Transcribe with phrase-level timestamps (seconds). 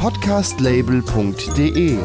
[0.00, 1.98] Podcastlabel.de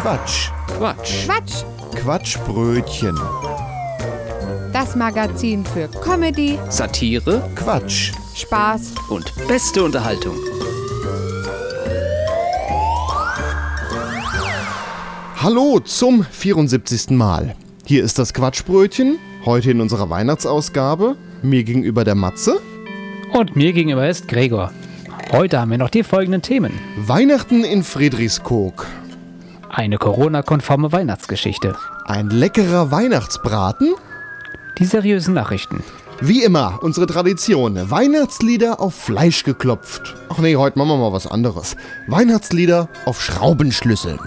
[0.00, 0.50] Quatsch.
[0.66, 1.26] Quatsch.
[1.26, 1.64] Quatsch,
[1.94, 3.20] Quatschbrötchen.
[4.72, 8.12] das Magazin für Comedy, Satire Quatsch.
[8.34, 10.49] Spaß und beste Unterhaltung.
[15.42, 17.12] Hallo zum 74.
[17.16, 17.56] Mal.
[17.86, 21.16] Hier ist das Quatschbrötchen, heute in unserer Weihnachtsausgabe.
[21.40, 22.60] Mir gegenüber der Matze.
[23.32, 24.70] Und mir gegenüber ist Gregor.
[25.32, 26.78] Heute haben wir noch die folgenden Themen.
[26.98, 28.86] Weihnachten in Friedrichskoog.
[29.70, 31.74] Eine Corona-konforme Weihnachtsgeschichte.
[32.04, 33.94] Ein leckerer Weihnachtsbraten.
[34.78, 35.82] Die seriösen Nachrichten.
[36.20, 37.90] Wie immer, unsere Tradition.
[37.90, 40.16] Weihnachtslieder auf Fleisch geklopft.
[40.28, 41.78] Ach nee, heute machen wir mal was anderes.
[42.08, 44.18] Weihnachtslieder auf Schraubenschlüsseln.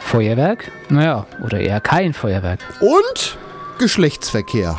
[0.00, 0.72] Feuerwerk?
[0.88, 2.60] Naja, oder eher kein Feuerwerk.
[2.80, 3.38] Und
[3.78, 4.76] Geschlechtsverkehr.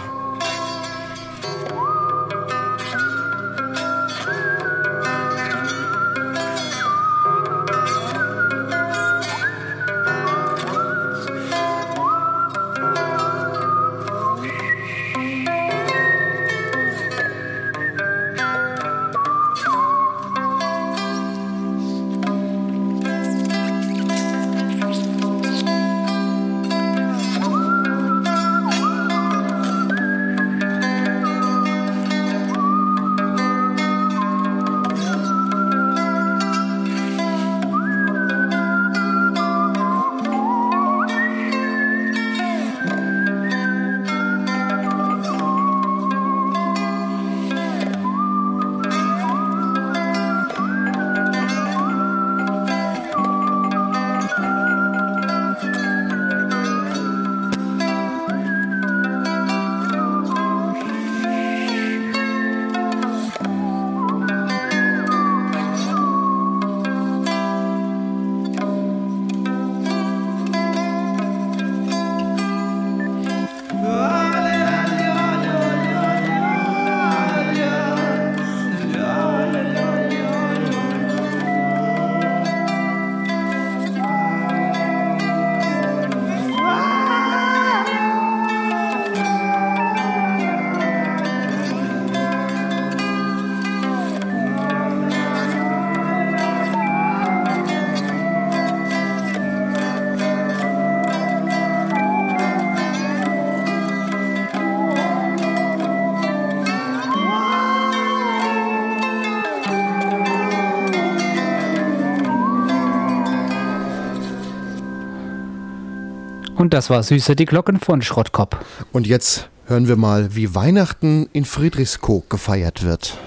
[116.71, 118.55] Und das war Süße die Glocken von Schrottkopf.
[118.93, 123.17] Und jetzt hören wir mal, wie Weihnachten in Friedrichskoog gefeiert wird.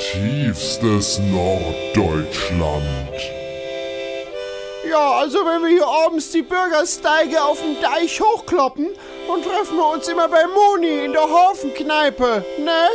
[0.00, 2.86] Tiefstes Norddeutschland.
[4.90, 8.86] Ja, also wenn wir hier abends die Bürgersteige auf dem Deich hochkloppen,
[9.28, 12.88] dann treffen wir uns immer bei Moni in der Hafenkneipe, ne?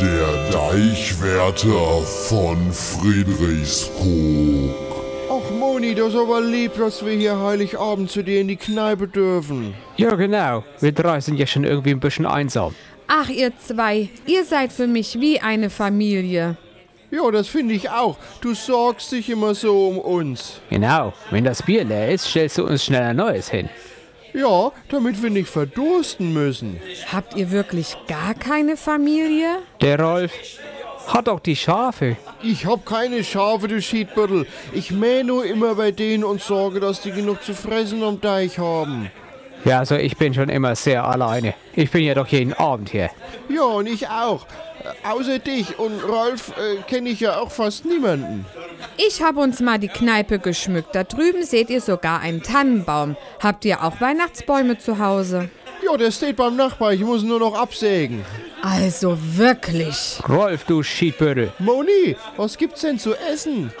[0.00, 4.87] Der Deichwärter von Friedrichskoog.
[5.78, 9.74] Moni, das ist aber lieb, dass wir hier Heiligabend zu dir in die Kneipe dürfen.
[9.96, 10.64] Ja, genau.
[10.80, 12.74] Wir drei sind ja schon irgendwie ein bisschen einsam.
[13.06, 16.56] Ach, ihr zwei, ihr seid für mich wie eine Familie.
[17.12, 18.16] Ja, das finde ich auch.
[18.40, 20.60] Du sorgst dich immer so um uns.
[20.68, 21.12] Genau.
[21.30, 23.68] Wenn das Bier leer ist, stellst du uns schnell ein neues hin.
[24.34, 26.80] Ja, damit wir nicht verdursten müssen.
[27.12, 29.58] Habt ihr wirklich gar keine Familie?
[29.80, 30.32] Der Rolf
[31.08, 32.16] hat auch die Schafe.
[32.42, 34.46] Ich hab keine Schafe, du Schiedbüttel.
[34.72, 38.58] Ich mähe nur immer bei denen und sorge, dass die genug zu fressen am Deich
[38.58, 39.10] haben.
[39.64, 41.54] Ja, also ich bin schon immer sehr alleine.
[41.74, 43.10] Ich bin ja doch jeden Abend hier.
[43.48, 44.46] Ja, und ich auch.
[44.84, 48.46] Äh, außer dich und Rolf äh, kenne ich ja auch fast niemanden.
[48.96, 50.94] Ich hab uns mal die Kneipe geschmückt.
[50.94, 53.16] Da drüben seht ihr sogar einen Tannenbaum.
[53.42, 55.50] Habt ihr auch Weihnachtsbäume zu Hause?
[55.84, 56.92] Ja, der steht beim Nachbar.
[56.92, 58.24] Ich muss nur noch absägen.
[58.62, 60.18] Also wirklich.
[60.28, 61.52] Rolf, du Schiedbüttel.
[61.58, 63.72] Moni, was gibt's denn zu essen?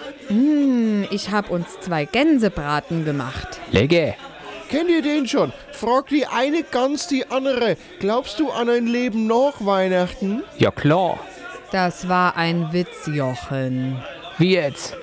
[1.10, 3.60] Ich hab uns zwei Gänsebraten gemacht.
[3.72, 4.14] Legge.
[4.68, 5.52] Kennt ihr den schon?
[5.72, 7.76] Fragt die eine ganz die andere.
[8.00, 10.42] Glaubst du an ein Leben nach Weihnachten?
[10.58, 11.18] Ja klar.
[11.72, 14.02] Das war ein Witz, Jochen.
[14.36, 14.96] Wie jetzt?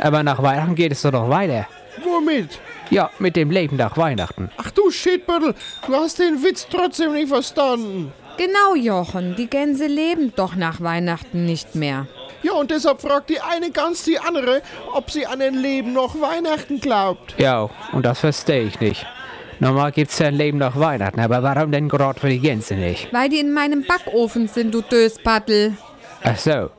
[0.00, 1.66] Aber nach Weihnachten geht es doch noch weiter.
[2.02, 2.58] Womit?
[2.90, 4.50] Ja, mit dem Leben nach Weihnachten.
[4.56, 5.54] Ach du Shitbüttel,
[5.86, 8.12] du hast den Witz trotzdem nicht verstanden.
[8.36, 9.36] Genau, Jochen.
[9.36, 12.06] Die Gänse leben doch nach Weihnachten nicht mehr.
[12.42, 14.62] Ja, und deshalb fragt die eine ganz die andere,
[14.92, 17.34] ob sie an ein Leben nach Weihnachten glaubt.
[17.38, 19.06] Ja, und das verstehe ich nicht.
[19.60, 23.12] Normal gibt's ja ein Leben nach Weihnachten, aber warum denn gerade für die Gänse nicht?
[23.12, 25.76] Weil die in meinem Backofen sind, du Döspaddel.
[26.24, 26.70] Ach so.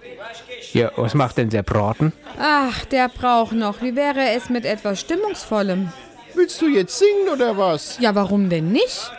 [0.74, 2.12] Ja, was macht denn der Braten?
[2.38, 3.82] Ach, der braucht noch.
[3.82, 5.94] Wie wäre es mit etwas Stimmungsvollem?
[6.34, 8.00] Willst du jetzt singen oder was?
[8.00, 9.12] Ja, warum denn nicht?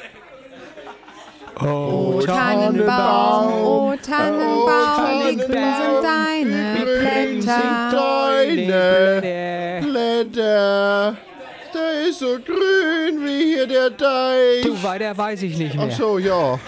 [1.60, 7.90] Oh, Tannenbaum, oh Tannenbaum, oh, wie grün sind deine Blätter.
[7.92, 11.16] Deine Blätter.
[11.72, 14.62] Der ist so grün wie hier der Deich.
[14.62, 15.96] Du, weiter weiß ich nicht Ach mehr.
[15.96, 16.58] so, ja.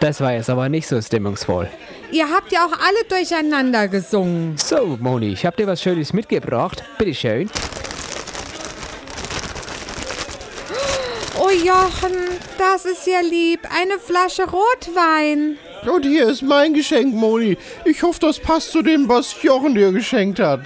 [0.00, 1.68] Das war jetzt aber nicht so stimmungsvoll.
[2.10, 4.56] Ihr habt ja auch alle durcheinander gesungen.
[4.56, 6.82] So, Moni, ich hab dir was Schönes mitgebracht.
[6.98, 7.50] Bitteschön.
[11.36, 12.14] Oh Jochen,
[12.58, 13.60] das ist ja lieb.
[13.74, 15.58] Eine Flasche Rotwein.
[15.84, 17.58] Und hier ist mein Geschenk, Moni.
[17.84, 20.60] Ich hoffe, das passt zu dem, was Jochen dir geschenkt hat.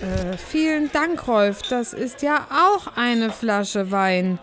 [0.00, 1.62] Äh, vielen Dank, Rolf.
[1.62, 4.38] Das ist ja auch eine Flasche Wein.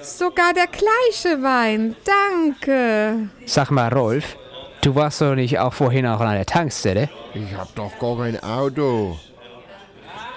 [0.00, 1.96] Sogar der gleiche Wein.
[2.04, 3.28] Danke.
[3.44, 4.36] Sag mal, Rolf,
[4.82, 7.10] du warst doch nicht auch vorhin auch an einer Tankstelle?
[7.34, 9.18] Ich hab doch gar kein Auto.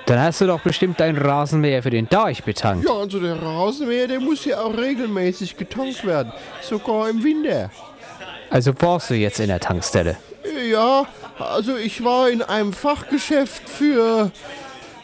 [0.06, 2.86] Dann hast du doch bestimmt deinen Rasenmäher für den Deich betankt.
[2.86, 6.32] Ja, also der Rasenmäher, der muss ja auch regelmäßig getankt werden.
[6.62, 7.70] Sogar im Winter.
[8.50, 10.18] Also warst du jetzt in der Tankstelle.
[10.70, 11.06] Ja,
[11.40, 14.32] also ich war in einem Fachgeschäft für...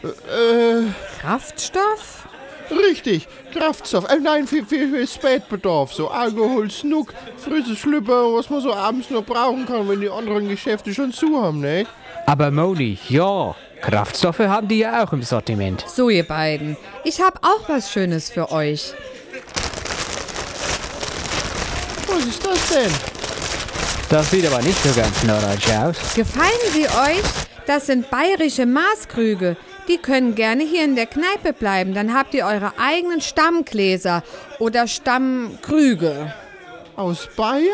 [0.02, 0.82] Äh,
[1.20, 2.28] Kraftstoff?
[2.70, 4.08] richtig, Kraftstoff.
[4.10, 5.92] Äh, nein, für, für, für Spätbedarf.
[5.92, 10.48] So Alkohol, Snuck, frische Schlüpper, was man so abends noch brauchen kann, wenn die anderen
[10.48, 11.86] Geschäfte schon zu haben, ne?
[12.26, 15.84] Aber Moni, ja, Kraftstoffe haben die ja auch im Sortiment.
[15.88, 16.76] So, ihr beiden.
[17.04, 18.94] Ich habe auch was Schönes für euch.
[22.08, 22.92] Was ist das denn?
[24.08, 26.14] Das sieht aber nicht so ganz norddeutsch aus.
[26.14, 27.22] Gefallen sie euch?
[27.66, 29.56] Das sind bayerische Maßkrüge.
[29.88, 31.94] Die können gerne hier in der Kneipe bleiben.
[31.94, 34.22] Dann habt ihr eure eigenen Stammgläser
[34.58, 36.32] oder Stammkrüge.
[36.96, 37.64] Aus Bayern?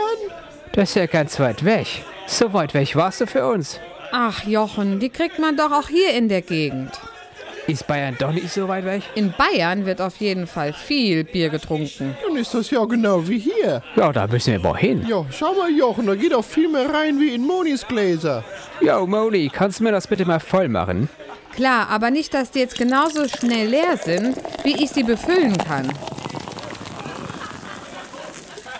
[0.72, 1.86] Das ist ja ganz weit weg.
[2.26, 3.78] So weit weg warst du für uns.
[4.16, 6.92] Ach, Jochen, die kriegt man doch auch hier in der Gegend.
[7.66, 9.02] Ist Bayern doch nicht so weit weg?
[9.16, 12.16] In Bayern wird auf jeden Fall viel Bier getrunken.
[12.24, 13.82] Dann ist das ja genau wie hier.
[13.96, 15.04] Ja, da müssen wir mal hin.
[15.08, 18.44] Ja, schau mal, Jochen, da geht auch viel mehr rein wie in Monis Gläser.
[18.80, 21.08] Jo, Moni, kannst du mir das bitte mal voll machen?
[21.56, 25.92] Klar, aber nicht, dass die jetzt genauso schnell leer sind, wie ich sie befüllen kann.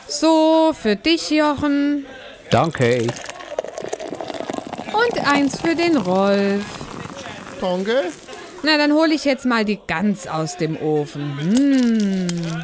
[0.06, 2.06] So, für dich, Jochen.
[2.50, 3.08] Danke.
[5.04, 6.64] Und eins für den Rolf.
[7.60, 8.04] Danke.
[8.62, 11.38] Na, dann hole ich jetzt mal die Gans aus dem Ofen.
[11.38, 12.62] Hm.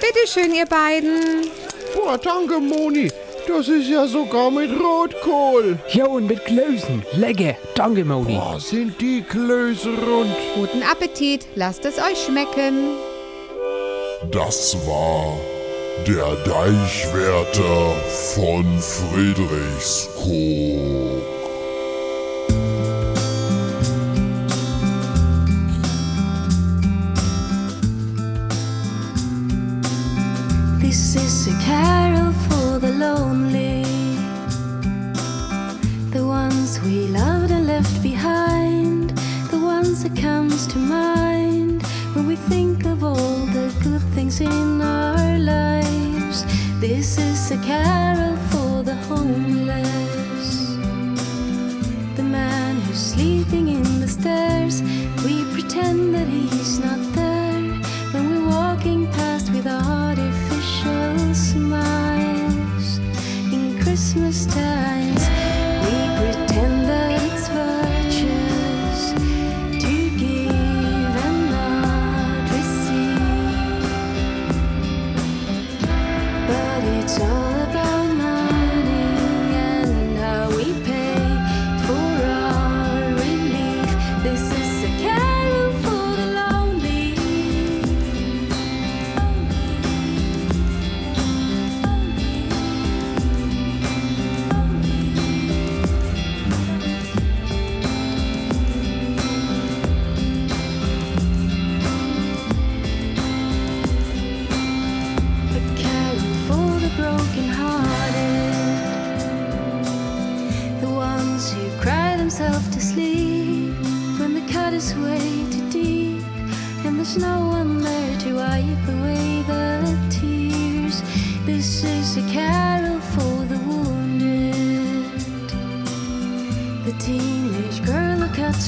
[0.00, 1.50] Bitte schön, ihr beiden.
[1.94, 3.10] Boah, danke, Moni.
[3.46, 5.78] Das ist ja sogar mit Rotkohl.
[5.90, 7.04] Jo, und mit Klößen.
[7.12, 7.56] Lecker.
[7.74, 8.34] Danke, Moni.
[8.34, 10.34] Boah, sind die Klöße rund.
[10.54, 11.46] Guten Appetit.
[11.54, 13.11] Lasst es euch schmecken.
[14.32, 15.38] Das war
[16.06, 17.94] der Deichwärter
[18.34, 21.41] von Friedrichskoog.
[47.50, 47.91] Mexican.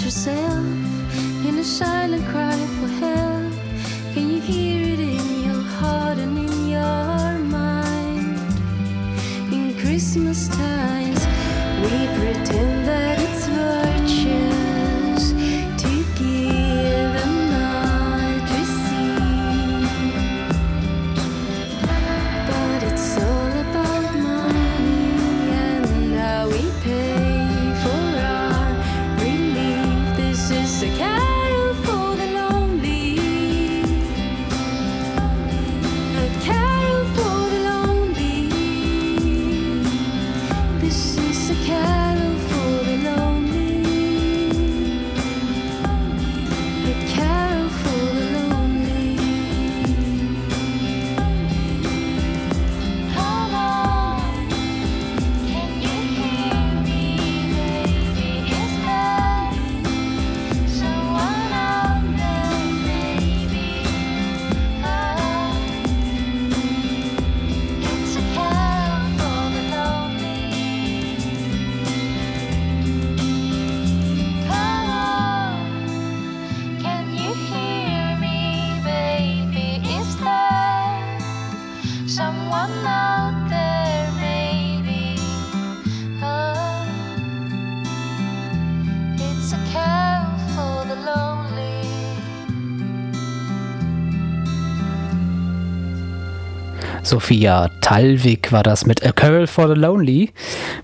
[0.02, 0.64] Herself
[1.46, 3.52] in a silent cry for help.
[4.12, 8.38] Can you hear it in your heart and in your mind?
[9.52, 11.20] In Christmas times,
[11.82, 12.73] we pretend
[97.14, 100.32] Sophia Talwig war das mit A Carol for the Lonely.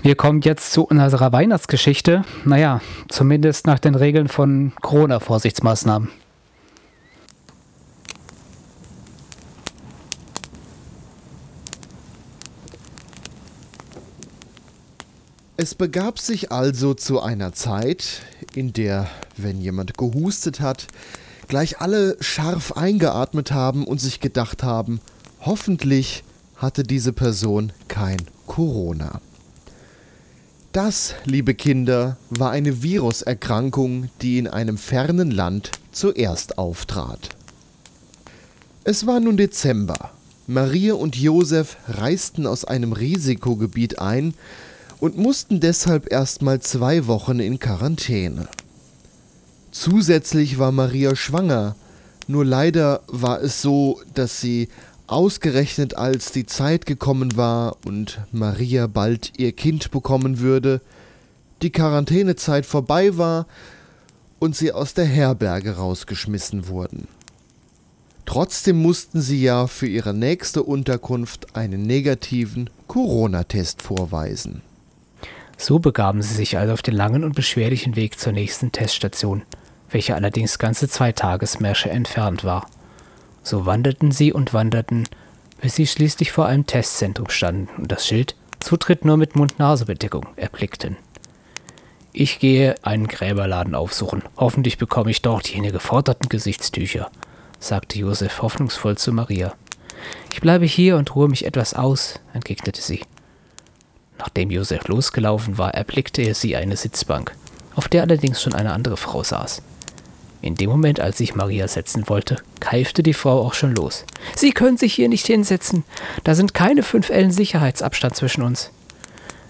[0.00, 2.22] Wir kommen jetzt zu unserer Weihnachtsgeschichte.
[2.44, 6.08] Naja, zumindest nach den Regeln von Corona-Vorsichtsmaßnahmen.
[15.56, 18.22] Es begab sich also zu einer Zeit,
[18.54, 20.86] in der, wenn jemand gehustet hat,
[21.48, 25.00] gleich alle scharf eingeatmet haben und sich gedacht haben,
[25.40, 26.24] hoffentlich
[26.56, 29.20] hatte diese Person kein Corona.
[30.72, 37.30] Das, liebe Kinder, war eine Viruserkrankung, die in einem fernen Land zuerst auftrat.
[38.84, 40.10] Es war nun Dezember.
[40.46, 44.34] Maria und Josef reisten aus einem Risikogebiet ein
[45.00, 48.48] und mussten deshalb erstmal zwei Wochen in Quarantäne.
[49.70, 51.76] Zusätzlich war Maria schwanger,
[52.26, 54.68] nur leider war es so, dass sie
[55.10, 60.80] ausgerechnet als die Zeit gekommen war und Maria bald ihr Kind bekommen würde,
[61.62, 63.46] die Quarantänezeit vorbei war
[64.38, 67.08] und sie aus der Herberge rausgeschmissen wurden.
[68.24, 74.62] Trotzdem mussten sie ja für ihre nächste Unterkunft einen negativen Corona-Test vorweisen.
[75.58, 79.42] So begaben sie sich also auf den langen und beschwerlichen Weg zur nächsten Teststation,
[79.90, 82.66] welche allerdings ganze zwei Tagesmärsche entfernt war.
[83.50, 85.08] So wanderten sie und wanderten,
[85.60, 90.96] bis sie schließlich vor einem Testzentrum standen und das Schild Zutritt nur mit Mund-Nase-Bedeckung erblickten.
[92.12, 94.22] Ich gehe einen Gräberladen aufsuchen.
[94.36, 97.10] Hoffentlich bekomme ich dort jene geforderten Gesichtstücher,
[97.58, 99.54] sagte Josef hoffnungsvoll zu Maria.
[100.32, 103.00] Ich bleibe hier und ruhe mich etwas aus, entgegnete sie.
[104.16, 107.34] Nachdem Josef losgelaufen war, erblickte er sie eine Sitzbank,
[107.74, 109.60] auf der allerdings schon eine andere Frau saß.
[110.42, 114.04] In dem Moment, als sich Maria setzen wollte, keifte die Frau auch schon los.
[114.34, 115.84] Sie können sich hier nicht hinsetzen.
[116.24, 118.70] Da sind keine fünf Ellen Sicherheitsabstand zwischen uns.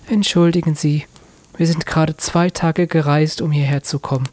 [0.09, 1.07] Entschuldigen Sie,
[1.57, 4.29] wir sind gerade zwei Tage gereist, um hierher zu kommen.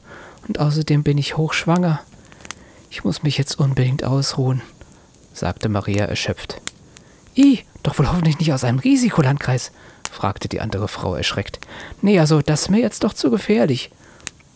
[0.47, 1.99] Und außerdem bin ich hochschwanger.
[2.89, 4.61] Ich muss mich jetzt unbedingt ausruhen,
[5.33, 6.61] sagte Maria erschöpft.
[7.35, 9.71] I, doch wohl hoffentlich nicht aus einem Risikolandkreis,
[10.11, 11.59] fragte die andere Frau erschreckt.
[12.01, 13.91] Nee, also das ist mir jetzt doch zu gefährlich.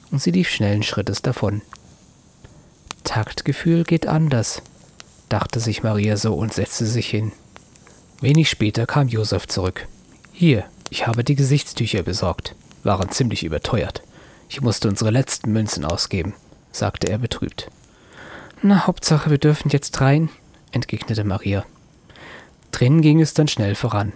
[0.09, 1.61] Und sie lief schnellen Schrittes davon.
[3.11, 4.61] Taktgefühl geht anders,
[5.27, 7.33] dachte sich Maria so und setzte sich hin.
[8.21, 9.89] Wenig später kam Josef zurück.
[10.31, 12.55] Hier, ich habe die Gesichtstücher besorgt.
[12.83, 14.01] Waren ziemlich überteuert.
[14.47, 16.35] Ich musste unsere letzten Münzen ausgeben,
[16.71, 17.69] sagte er betrübt.
[18.61, 20.29] Na, Hauptsache, wir dürfen jetzt rein,
[20.71, 21.65] entgegnete Maria.
[22.71, 24.13] Drinnen ging es dann schnell voran.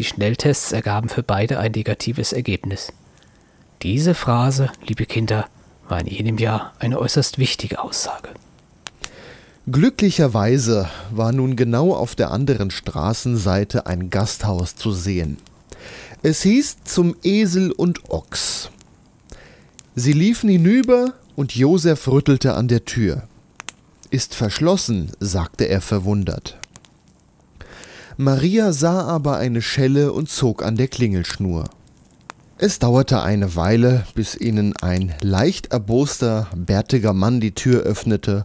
[0.00, 2.92] Die Schnelltests ergaben für beide ein negatives Ergebnis.
[3.82, 5.46] Diese Phrase, liebe Kinder,
[5.92, 8.30] war in jenem Jahr eine äußerst wichtige Aussage.
[9.70, 15.36] Glücklicherweise war nun genau auf der anderen Straßenseite ein Gasthaus zu sehen.
[16.22, 18.70] Es hieß zum Esel und Ochs.
[19.94, 23.24] Sie liefen hinüber und Josef rüttelte an der Tür.
[24.08, 26.56] ist verschlossen, sagte er verwundert.
[28.16, 31.68] Maria sah aber eine Schelle und zog an der Klingelschnur.
[32.64, 38.44] Es dauerte eine Weile, bis ihnen ein leicht erboster, bärtiger Mann die Tür öffnete.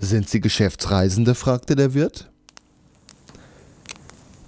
[0.00, 1.34] Sind Sie Geschäftsreisende?
[1.34, 2.30] fragte der Wirt.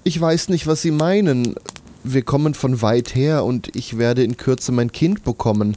[0.05, 1.55] Ich weiß nicht, was Sie meinen.
[2.03, 5.77] Wir kommen von weit her und ich werde in Kürze mein Kind bekommen.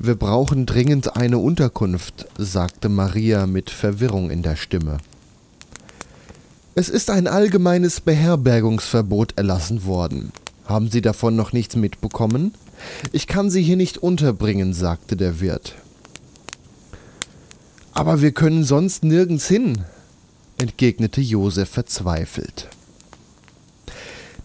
[0.00, 4.98] Wir brauchen dringend eine Unterkunft, sagte Maria mit Verwirrung in der Stimme.
[6.74, 10.32] Es ist ein allgemeines Beherbergungsverbot erlassen worden.
[10.64, 12.54] Haben Sie davon noch nichts mitbekommen?
[13.12, 15.74] Ich kann Sie hier nicht unterbringen, sagte der Wirt.
[17.92, 19.84] Aber wir können sonst nirgends hin,
[20.58, 22.68] entgegnete Josef verzweifelt.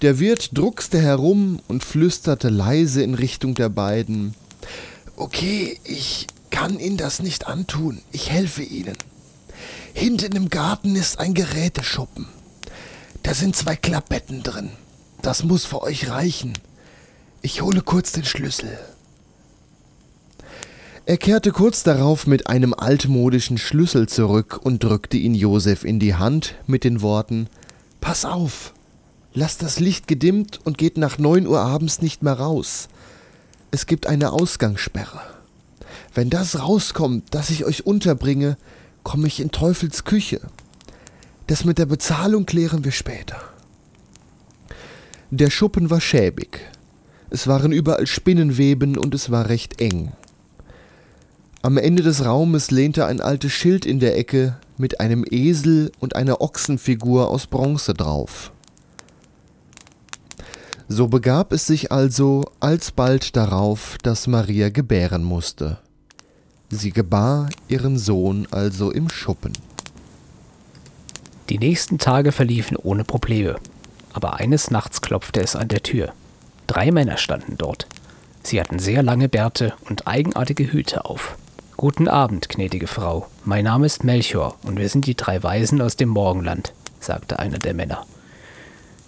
[0.01, 4.35] Der Wirt druckste herum und flüsterte leise in Richtung der beiden.
[5.15, 8.01] Okay, ich kann Ihnen das nicht antun.
[8.11, 8.95] Ich helfe Ihnen.
[9.93, 12.27] Hinten im Garten ist ein Geräteschuppen.
[13.23, 14.69] Da sind zwei Klappbetten drin.
[15.21, 16.53] Das muss für euch reichen.
[17.41, 18.77] Ich hole kurz den Schlüssel.
[21.05, 26.15] Er kehrte kurz darauf mit einem altmodischen Schlüssel zurück und drückte ihn Josef in die
[26.15, 27.47] Hand mit den Worten
[28.01, 28.73] Pass auf,
[29.33, 32.89] lasst das Licht gedimmt und geht nach neun Uhr abends nicht mehr raus.
[33.71, 35.21] Es gibt eine Ausgangssperre.
[36.13, 38.57] Wenn das rauskommt, dass ich euch unterbringe,
[39.03, 40.41] komme ich in Teufels Küche.
[41.47, 43.37] Das mit der Bezahlung klären wir später.
[45.29, 46.61] Der Schuppen war schäbig.
[47.29, 50.13] Es waren überall Spinnenweben und es war recht eng.
[51.61, 56.15] Am Ende des Raumes lehnte ein altes Schild in der Ecke mit einem Esel und
[56.15, 58.53] einer Ochsenfigur aus Bronze drauf.
[60.87, 65.79] So begab es sich also alsbald darauf, dass Maria gebären musste.
[66.69, 69.51] Sie gebar ihren Sohn also im Schuppen.
[71.49, 73.57] Die nächsten Tage verliefen ohne Probleme.
[74.17, 76.11] Aber eines Nachts klopfte es an der Tür.
[76.65, 77.85] Drei Männer standen dort.
[78.41, 81.37] Sie hatten sehr lange Bärte und eigenartige Hüte auf.
[81.77, 83.27] Guten Abend, gnädige Frau.
[83.45, 87.59] Mein Name ist Melchior und wir sind die drei Weisen aus dem Morgenland, sagte einer
[87.59, 88.07] der Männer.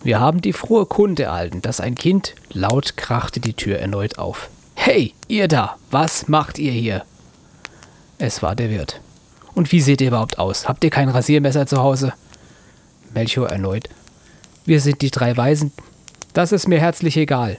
[0.03, 4.51] Wir haben die frohe Kunde erhalten, dass ein Kind laut krachte die Tür erneut auf.
[4.75, 7.03] Hey, ihr da, was macht ihr hier?
[8.19, 9.01] Es war der Wirt.
[9.55, 10.67] Und wie seht ihr überhaupt aus?
[10.67, 12.13] Habt ihr kein Rasiermesser zu Hause?
[13.11, 13.89] Melchior erneut.
[14.69, 15.71] Wir sind die drei Weisen.
[16.33, 17.57] Das ist mir herzlich egal.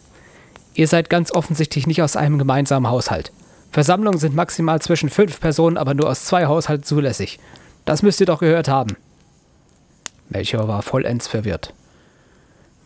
[0.75, 3.33] Ihr seid ganz offensichtlich nicht aus einem gemeinsamen Haushalt.
[3.73, 7.41] Versammlungen sind maximal zwischen fünf Personen, aber nur aus zwei Haushalten zulässig.
[7.85, 8.97] Das müsst ihr doch gehört haben.
[10.29, 11.75] Melchior war vollends verwirrt.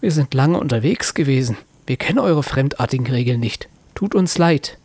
[0.00, 1.58] Wir sind lange unterwegs gewesen.
[1.86, 3.68] Wir kennen eure fremdartigen Regeln nicht.
[3.94, 4.78] Tut uns leid.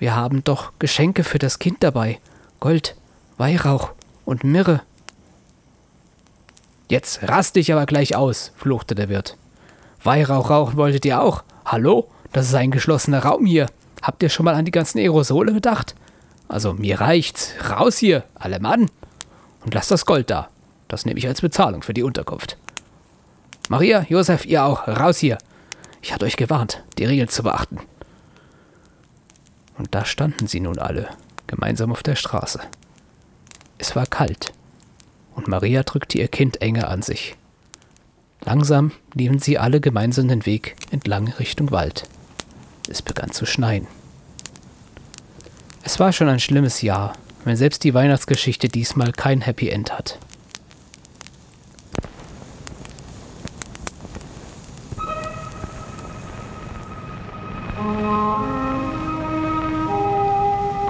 [0.00, 2.18] Wir haben doch Geschenke für das Kind dabei.
[2.58, 2.96] Gold,
[3.38, 3.92] Weihrauch
[4.24, 4.80] und Mirre.
[6.90, 9.36] Jetzt rast dich aber gleich aus, fluchte der Wirt.
[10.02, 11.44] Weihrauch rauchen wolltet ihr auch?
[11.64, 12.10] Hallo?
[12.32, 13.66] Das ist ein geschlossener Raum hier.
[14.02, 15.94] Habt ihr schon mal an die ganzen Aerosole gedacht?
[16.48, 17.54] Also mir reicht's.
[17.70, 18.90] Raus hier, alle Mann.
[19.64, 20.48] Und lasst das Gold da.
[20.88, 22.56] Das nehme ich als Bezahlung für die Unterkunft.
[23.68, 25.38] Maria, Josef, ihr auch, raus hier.
[26.02, 27.78] Ich hatte euch gewarnt, die Regeln zu beachten.
[29.78, 31.08] Und da standen sie nun alle,
[31.46, 32.58] gemeinsam auf der Straße.
[33.78, 34.52] Es war kalt,
[35.40, 37.34] und Maria drückte ihr Kind enger an sich.
[38.44, 42.08] Langsam liefen sie alle gemeinsam den Weg entlang Richtung Wald.
[42.90, 43.86] Es begann zu schneien.
[45.82, 50.18] Es war schon ein schlimmes Jahr, wenn selbst die Weihnachtsgeschichte diesmal kein Happy End hat.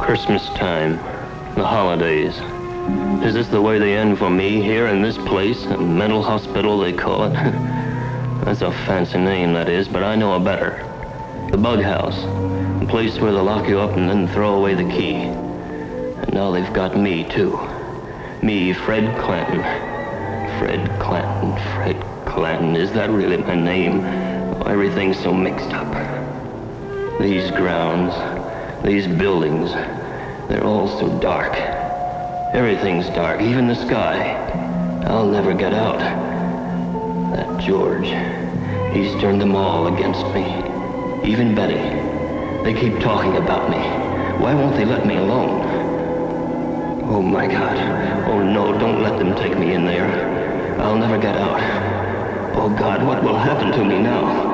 [0.04, 0.98] Christmas time,
[1.54, 2.34] the holidays.
[3.22, 5.64] Is this the way they end for me here in this place?
[5.66, 7.32] A mental hospital, they call it.
[8.44, 10.86] That's a fancy name, that is, but I know a better.
[11.50, 12.16] The bug house.
[12.82, 15.14] A place where they lock you up and then throw away the key.
[15.14, 17.58] And now they've got me, too.
[18.42, 19.60] Me, Fred Clanton.
[20.58, 22.74] Fred Clanton, Fred Clanton.
[22.76, 24.00] Is that really my name?
[24.00, 25.90] Oh, everything's so mixed up.
[27.20, 28.14] These grounds,
[28.82, 29.72] these buildings,
[30.48, 31.79] they're all so dark.
[32.52, 34.34] Everything's dark, even the sky.
[35.06, 36.00] I'll never get out.
[37.32, 38.08] That George,
[38.92, 40.64] he's turned them all against me.
[41.22, 41.78] Even Betty.
[42.64, 43.78] They keep talking about me.
[44.42, 45.62] Why won't they let me alone?
[47.04, 47.78] Oh my God.
[48.26, 50.76] Oh no, don't let them take me in there.
[50.80, 51.60] I'll never get out.
[52.56, 54.49] Oh God, what will happen to me now?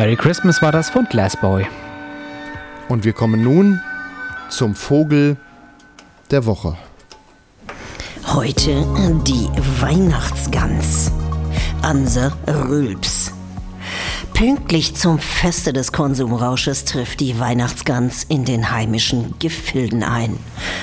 [0.00, 1.66] Merry Christmas war das von Glassboy.
[2.88, 3.82] Und wir kommen nun
[4.48, 5.36] zum Vogel
[6.30, 6.74] der Woche.
[8.26, 8.70] Heute
[9.24, 9.46] die
[9.78, 11.12] Weihnachtsgans.
[11.82, 13.34] Anse Rülps.
[14.40, 20.38] Pünktlich zum Feste des Konsumrausches trifft die Weihnachtsgans in den heimischen Gefilden ein.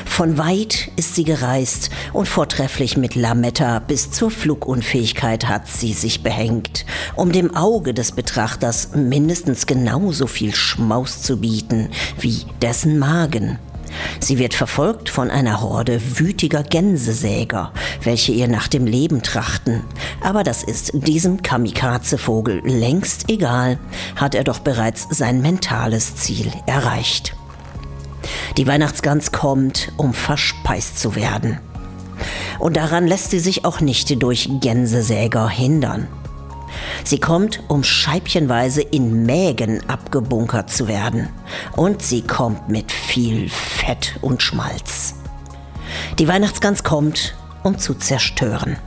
[0.06, 6.22] Von weit ist sie gereist und vortrefflich mit Lametta bis zur Flugunfähigkeit hat sie sich
[6.22, 11.90] behängt, um dem Auge des Betrachters mindestens genauso viel Schmaus zu bieten
[12.20, 13.58] wie dessen Magen.
[14.20, 17.72] Sie wird verfolgt von einer Horde wütiger Gänsesäger,
[18.04, 19.84] welche ihr nach dem Leben trachten.
[20.22, 23.78] Aber das ist diesem Kamikaze-Vogel längst egal,
[24.16, 27.36] hat er doch bereits sein mentales Ziel erreicht.
[28.58, 31.60] Die Weihnachtsgans kommt, um verspeist zu werden.
[32.60, 36.08] Und daran lässt sie sich auch nicht durch Gänsesäger hindern.
[37.04, 41.30] Sie kommt, um scheibchenweise in Mägen abgebunkert zu werden.
[41.76, 45.16] Und sie kommt mit viel Fett und Schmalz.
[46.20, 48.78] Die Weihnachtsgans kommt, um zu zerstören.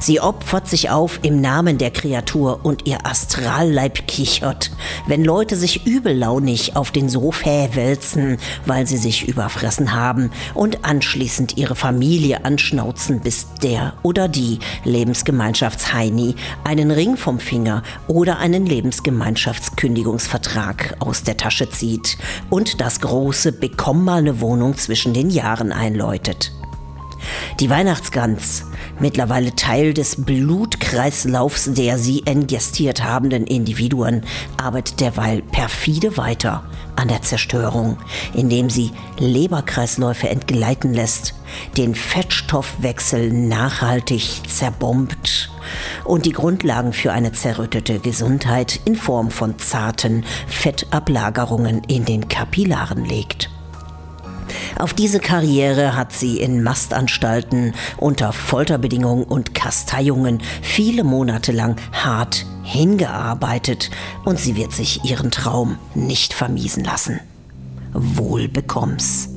[0.00, 4.70] Sie opfert sich auf im Namen der Kreatur und ihr Astralleib kichert,
[5.06, 11.56] wenn Leute sich übellaunig auf den Sofa wälzen, weil sie sich überfressen haben und anschließend
[11.56, 16.34] ihre Familie anschnauzen, bis der oder die Lebensgemeinschaftsheini
[16.64, 22.18] einen Ring vom Finger oder einen Lebensgemeinschaftskündigungsvertrag aus der Tasche zieht
[22.50, 26.52] und das große Bekomm mal eine Wohnung zwischen den Jahren einläutet.
[27.60, 28.64] Die Weihnachtsgans,
[29.00, 34.22] mittlerweile Teil des Blutkreislaufs der sie engestiert habenden Individuen,
[34.56, 36.64] arbeitet derweil perfide weiter
[36.96, 37.98] an der Zerstörung,
[38.34, 41.34] indem sie Leberkreisläufe entgleiten lässt,
[41.76, 45.50] den Fettstoffwechsel nachhaltig zerbombt
[46.04, 53.04] und die Grundlagen für eine zerrüttete Gesundheit in Form von zarten Fettablagerungen in den Kapillaren
[53.04, 53.50] legt.
[54.78, 62.46] Auf diese Karriere hat sie in Mastanstalten unter Folterbedingungen und Kasteiungen viele Monate lang hart
[62.62, 63.90] hingearbeitet
[64.24, 67.20] und sie wird sich ihren Traum nicht vermiesen lassen.
[67.92, 69.33] Wohl bekomm's.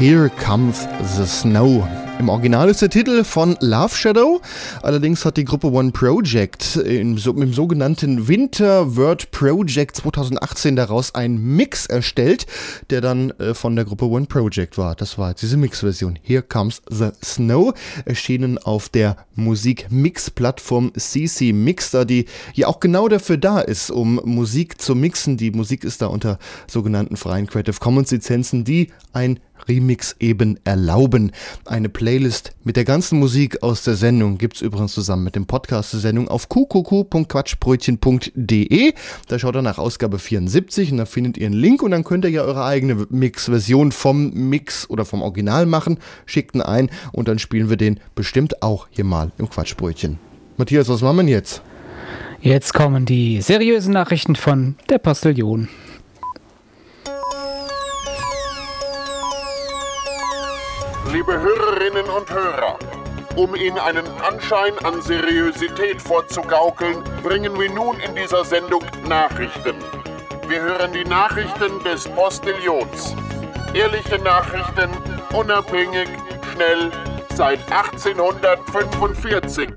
[0.00, 1.86] Here Comes the Snow.
[2.18, 4.40] Im Original ist der Titel von Love Shadow.
[4.82, 11.54] Allerdings hat die Gruppe One Project im, im sogenannten Winter Word Project 2018 daraus einen
[11.56, 12.46] Mix erstellt,
[12.88, 14.94] der dann äh, von der Gruppe One Project war.
[14.94, 16.18] Das war jetzt diese Mix-Version.
[16.22, 17.74] Here Comes the Snow,
[18.06, 24.80] erschienen auf der Musik-Mix-Plattform CC Mixer, die ja auch genau dafür da ist, um Musik
[24.80, 25.36] zu mixen.
[25.36, 31.32] Die Musik ist da unter sogenannten freien Creative Commons Lizenzen, die ein Remix eben erlauben.
[31.64, 35.46] Eine Playlist mit der ganzen Musik aus der Sendung gibt es übrigens zusammen mit dem
[35.46, 38.92] Podcast der Sendung auf qqq.quatschbrötchen.de.
[39.28, 42.24] Da schaut ihr nach Ausgabe 74 und da findet ihr einen Link und dann könnt
[42.24, 45.98] ihr ja eure eigene Mix-Version vom Mix oder vom Original machen.
[46.26, 50.18] Schickt ihn ein und dann spielen wir den bestimmt auch hier mal im Quatschbrötchen.
[50.56, 51.62] Matthias, was machen wir jetzt?
[52.42, 55.68] Jetzt kommen die seriösen Nachrichten von der Postillion.
[61.12, 62.78] Liebe Hörerinnen und Hörer,
[63.34, 69.74] um Ihnen einen Anschein an Seriosität vorzugaukeln, bringen wir nun in dieser Sendung Nachrichten.
[70.46, 73.16] Wir hören die Nachrichten des Postillions.
[73.74, 74.90] Ehrliche Nachrichten,
[75.32, 76.08] unabhängig,
[76.54, 76.92] schnell,
[77.34, 79.68] seit 1845.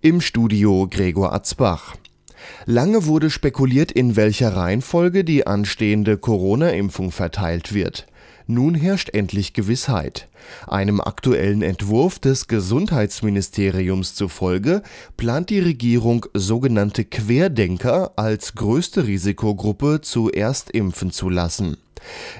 [0.00, 1.94] Im Studio Gregor Atzbach.
[2.64, 8.06] Lange wurde spekuliert, in welcher Reihenfolge die anstehende Corona-Impfung verteilt wird.
[8.50, 10.26] Nun herrscht endlich Gewissheit.
[10.66, 14.82] Einem aktuellen Entwurf des Gesundheitsministeriums zufolge
[15.18, 21.76] plant die Regierung sogenannte Querdenker als größte Risikogruppe zuerst impfen zu lassen.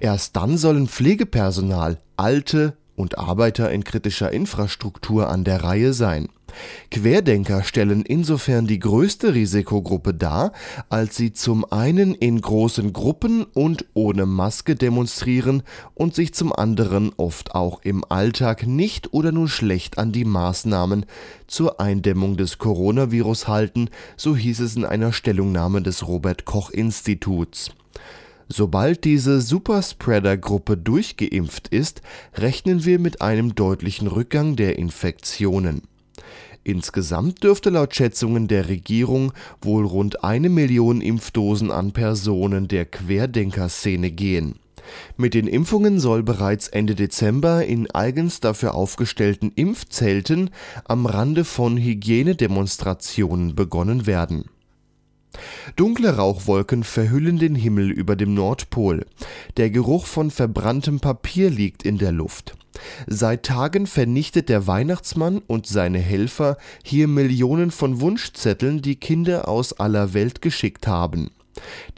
[0.01, 6.31] Erst dann sollen Pflegepersonal, Alte und Arbeiter in kritischer Infrastruktur an der Reihe sein.
[6.91, 10.53] Querdenker stellen insofern die größte Risikogruppe dar,
[10.89, 15.63] als sie zum einen in großen Gruppen und ohne Maske demonstrieren
[15.95, 21.07] und sich zum anderen oft auch im Alltag nicht oder nur schlecht an die Maßnahmen
[21.47, 27.71] zur Eindämmung des Coronavirus halten, so hieß es in einer Stellungnahme des Robert Koch Instituts.
[28.51, 32.01] Sobald diese Superspreader-Gruppe durchgeimpft ist,
[32.35, 35.83] rechnen wir mit einem deutlichen Rückgang der Infektionen.
[36.65, 44.11] Insgesamt dürfte laut Schätzungen der Regierung wohl rund eine Million Impfdosen an Personen der Querdenker-Szene
[44.11, 44.57] gehen.
[45.17, 50.51] Mit den Impfungen soll bereits Ende Dezember in eigens dafür aufgestellten Impfzelten
[50.85, 54.45] am Rande von Hygienedemonstrationen begonnen werden
[55.77, 59.07] Dunkle Rauchwolken verhüllen den Himmel über dem Nordpol.
[59.57, 62.57] Der Geruch von verbranntem Papier liegt in der Luft.
[63.07, 69.73] Seit Tagen vernichtet der Weihnachtsmann und seine Helfer hier Millionen von Wunschzetteln, die Kinder aus
[69.79, 71.31] aller Welt geschickt haben.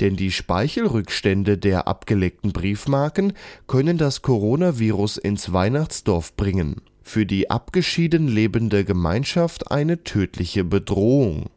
[0.01, 3.35] Denn die Speichelrückstände der abgeleckten Briefmarken
[3.67, 6.77] können das Coronavirus ins Weihnachtsdorf bringen.
[7.03, 11.51] Für die abgeschieden lebende Gemeinschaft eine tödliche Bedrohung.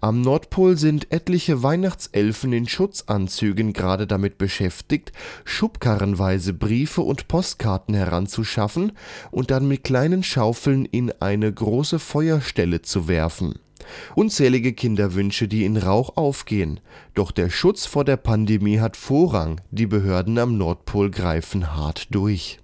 [0.00, 5.12] Am Nordpol sind etliche Weihnachtselfen in Schutzanzügen gerade damit beschäftigt,
[5.44, 8.92] schubkarrenweise Briefe und Postkarten heranzuschaffen
[9.30, 13.54] und dann mit kleinen Schaufeln in eine große Feuerstelle zu werfen.
[14.14, 16.80] Unzählige Kinderwünsche, die in Rauch aufgehen.
[17.14, 22.60] Doch der Schutz vor der Pandemie hat Vorrang, die Behörden am Nordpol greifen hart durch.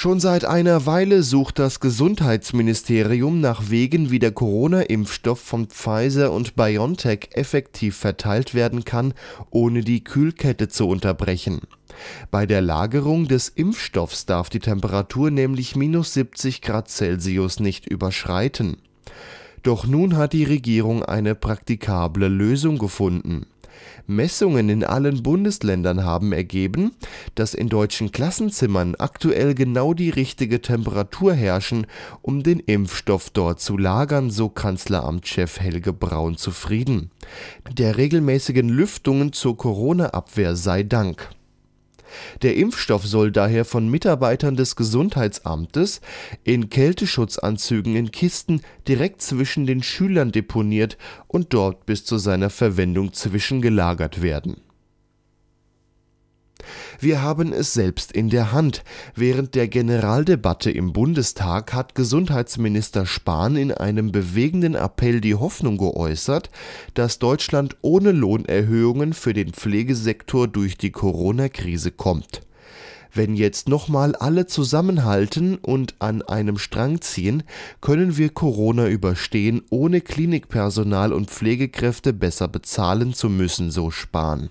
[0.00, 6.54] Schon seit einer Weile sucht das Gesundheitsministerium nach Wegen, wie der Corona-Impfstoff von Pfizer und
[6.54, 9.12] BioNTech effektiv verteilt werden kann,
[9.50, 11.62] ohne die Kühlkette zu unterbrechen.
[12.30, 18.76] Bei der Lagerung des Impfstoffs darf die Temperatur nämlich minus 70 Grad Celsius nicht überschreiten.
[19.64, 23.46] Doch nun hat die Regierung eine praktikable Lösung gefunden
[24.06, 26.92] Messungen in allen Bundesländern haben ergeben,
[27.34, 31.86] dass in deutschen Klassenzimmern aktuell genau die richtige Temperatur herrschen,
[32.22, 37.10] um den Impfstoff dort zu lagern, so Kanzleramtschef Helge Braun zufrieden.
[37.72, 41.30] Der regelmäßigen Lüftungen zur Corona-Abwehr sei Dank
[42.42, 46.00] der Impfstoff soll daher von Mitarbeitern des Gesundheitsamtes
[46.44, 53.12] in Kälteschutzanzügen in Kisten direkt zwischen den Schülern deponiert und dort bis zu seiner Verwendung
[53.12, 54.67] zwischengelagert werden
[57.00, 58.82] wir haben es selbst in der Hand.
[59.14, 66.50] Während der Generaldebatte im Bundestag hat Gesundheitsminister Spahn in einem bewegenden Appell die Hoffnung geäußert,
[66.94, 72.42] dass Deutschland ohne Lohnerhöhungen für den Pflegesektor durch die Corona-Krise kommt.
[73.14, 77.42] Wenn jetzt nochmal alle zusammenhalten und an einem Strang ziehen,
[77.80, 84.50] können wir Corona überstehen, ohne Klinikpersonal und Pflegekräfte besser bezahlen zu müssen, so Spahn.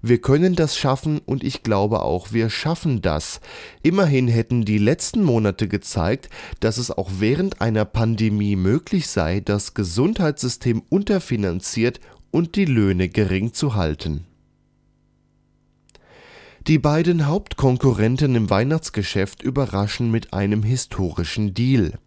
[0.00, 3.40] Wir können das schaffen und ich glaube auch, wir schaffen das.
[3.82, 6.30] Immerhin hätten die letzten Monate gezeigt,
[6.60, 13.52] dass es auch während einer Pandemie möglich sei, das Gesundheitssystem unterfinanziert und die Löhne gering
[13.52, 14.24] zu halten.
[16.68, 21.98] Die beiden Hauptkonkurrenten im Weihnachtsgeschäft überraschen mit einem historischen Deal.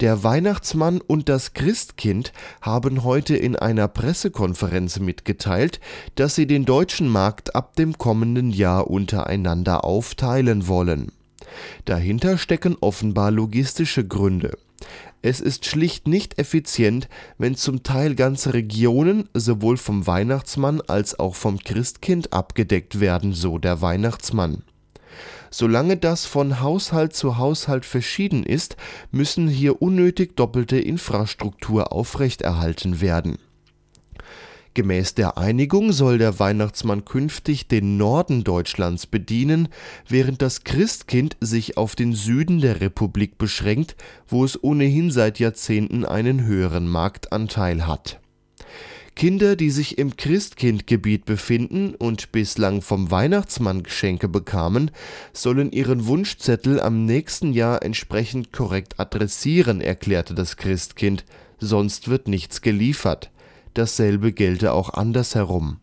[0.00, 5.80] Der Weihnachtsmann und das Christkind haben heute in einer Pressekonferenz mitgeteilt,
[6.14, 11.12] dass sie den deutschen Markt ab dem kommenden Jahr untereinander aufteilen wollen.
[11.84, 14.56] Dahinter stecken offenbar logistische Gründe.
[15.20, 21.34] Es ist schlicht nicht effizient, wenn zum Teil ganze Regionen sowohl vom Weihnachtsmann als auch
[21.34, 24.62] vom Christkind abgedeckt werden, so der Weihnachtsmann.
[25.50, 28.76] Solange das von Haushalt zu Haushalt verschieden ist,
[29.10, 33.38] müssen hier unnötig doppelte Infrastruktur aufrechterhalten werden.
[34.74, 39.68] Gemäß der Einigung soll der Weihnachtsmann künftig den Norden Deutschlands bedienen,
[40.06, 43.96] während das Christkind sich auf den Süden der Republik beschränkt,
[44.28, 48.20] wo es ohnehin seit Jahrzehnten einen höheren Marktanteil hat.
[49.18, 54.92] Kinder, die sich im Christkindgebiet befinden und bislang vom Weihnachtsmann Geschenke bekamen,
[55.32, 61.24] sollen ihren Wunschzettel am nächsten Jahr entsprechend korrekt adressieren, erklärte das Christkind,
[61.58, 63.32] sonst wird nichts geliefert.
[63.74, 65.80] Dasselbe gelte auch andersherum.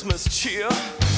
[0.00, 1.09] Christmas cheer.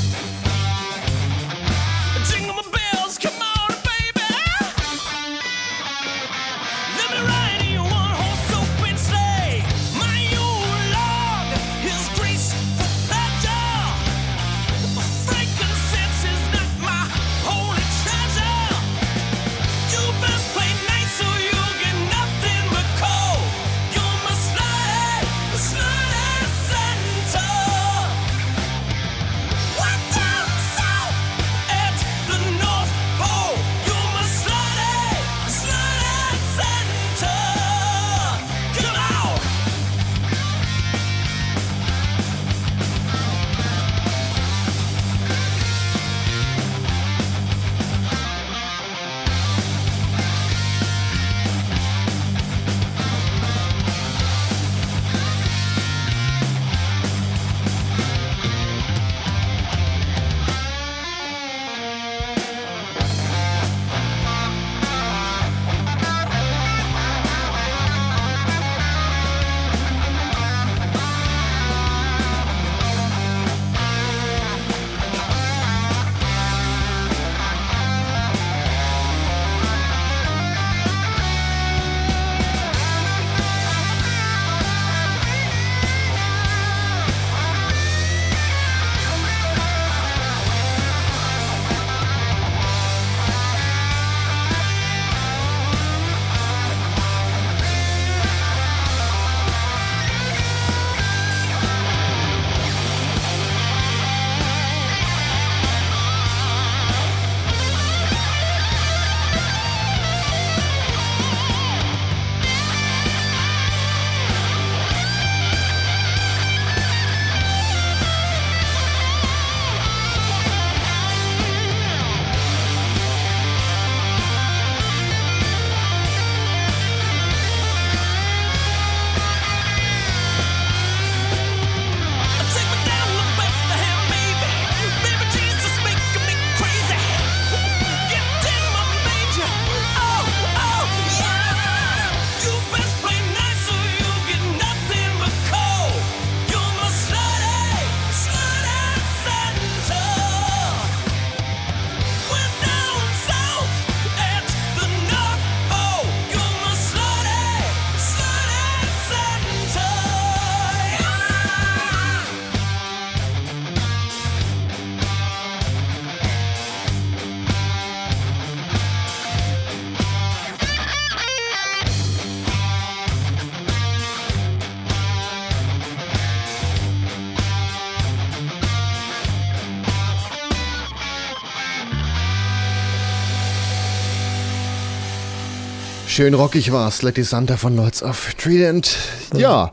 [186.13, 188.99] Schön rockig war's, Letty Santa von Lords of Trident.
[189.35, 189.73] Ja,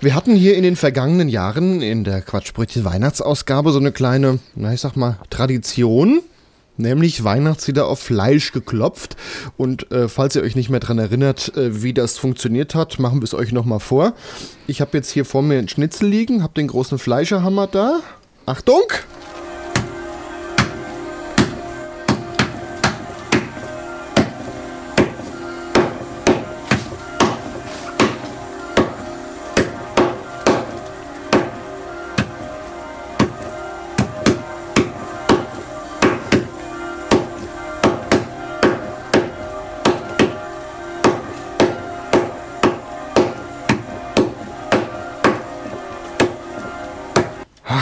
[0.00, 4.72] wir hatten hier in den vergangenen Jahren in der Quatschbrötchen Weihnachtsausgabe so eine kleine, na
[4.72, 6.22] ich sag mal, Tradition.
[6.78, 9.16] Nämlich Weihnachtslieder auf Fleisch geklopft.
[9.58, 13.20] Und äh, falls ihr euch nicht mehr dran erinnert, äh, wie das funktioniert hat, machen
[13.20, 14.14] wir es euch nochmal vor.
[14.66, 18.00] Ich habe jetzt hier vor mir einen Schnitzel liegen, habe den großen Fleischerhammer da.
[18.46, 18.84] Achtung!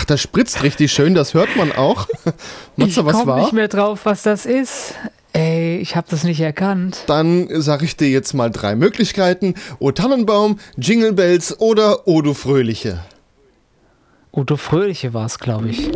[0.05, 2.09] Ach, das spritzt richtig schön, das hört man auch.
[2.11, 2.35] Ich
[2.77, 3.41] Matze, was komme war?
[3.41, 4.93] nicht mehr drauf, was das ist.
[5.33, 7.05] Ey, ich habe das nicht erkannt.
[7.07, 9.55] Dann sage ich dir jetzt mal drei Möglichkeiten.
[9.79, 13.01] O Tannenbaum, Jingle Bells oder O du Fröhliche.
[14.31, 15.91] Udo Fröhliche war es, glaube ich.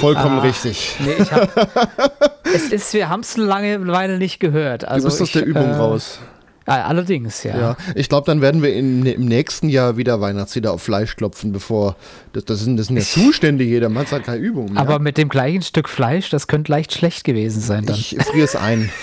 [0.00, 0.96] Vollkommen Ah, richtig.
[1.00, 4.86] Nee, ich hab, es ist, wir haben es eine lange Weile nicht gehört.
[4.86, 6.18] Also du bist aus ich, der Übung äh, raus.
[6.66, 7.58] Ah, Allerdings, ja.
[7.58, 11.52] Ja, ich glaube, dann werden wir in, im nächsten Jahr wieder Weihnachtslieder auf Fleisch klopfen,
[11.52, 11.96] bevor.
[12.32, 14.80] Das, das, sind, das sind ja Zustände, jeder Mann hat keine Übung mehr.
[14.80, 17.96] Aber mit dem gleichen Stück Fleisch, das könnte leicht schlecht gewesen sein dann.
[17.96, 18.90] ich friere es ein.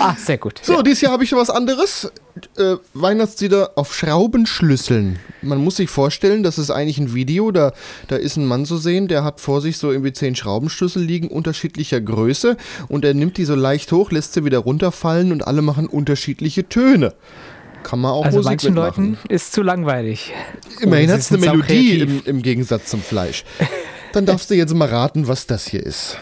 [0.00, 0.60] ah, sehr gut.
[0.62, 2.10] So, dieses Jahr habe ich was anderes.
[2.56, 5.18] Äh, Weihnachtslieder auf Schraubenschlüsseln.
[5.42, 7.72] Man muss sich vorstellen, das ist eigentlich ein Video, da,
[8.08, 11.28] da ist ein Mann zu sehen, der hat vor sich so irgendwie zehn Schraubenschlüssel liegen,
[11.28, 12.56] unterschiedlicher Größe
[12.88, 16.68] und er nimmt die so leicht hoch, lässt sie wieder runterfallen und alle machen unterschiedliche
[16.68, 17.14] Töne.
[17.84, 19.10] Kann man auch Also Musik manchen mitmachen.
[19.10, 20.32] Leuten ist zu langweilig.
[20.80, 23.44] Immerhin hat es eine Melodie im, im Gegensatz zum Fleisch.
[24.12, 26.18] Dann darfst du jetzt mal raten, was das hier ist.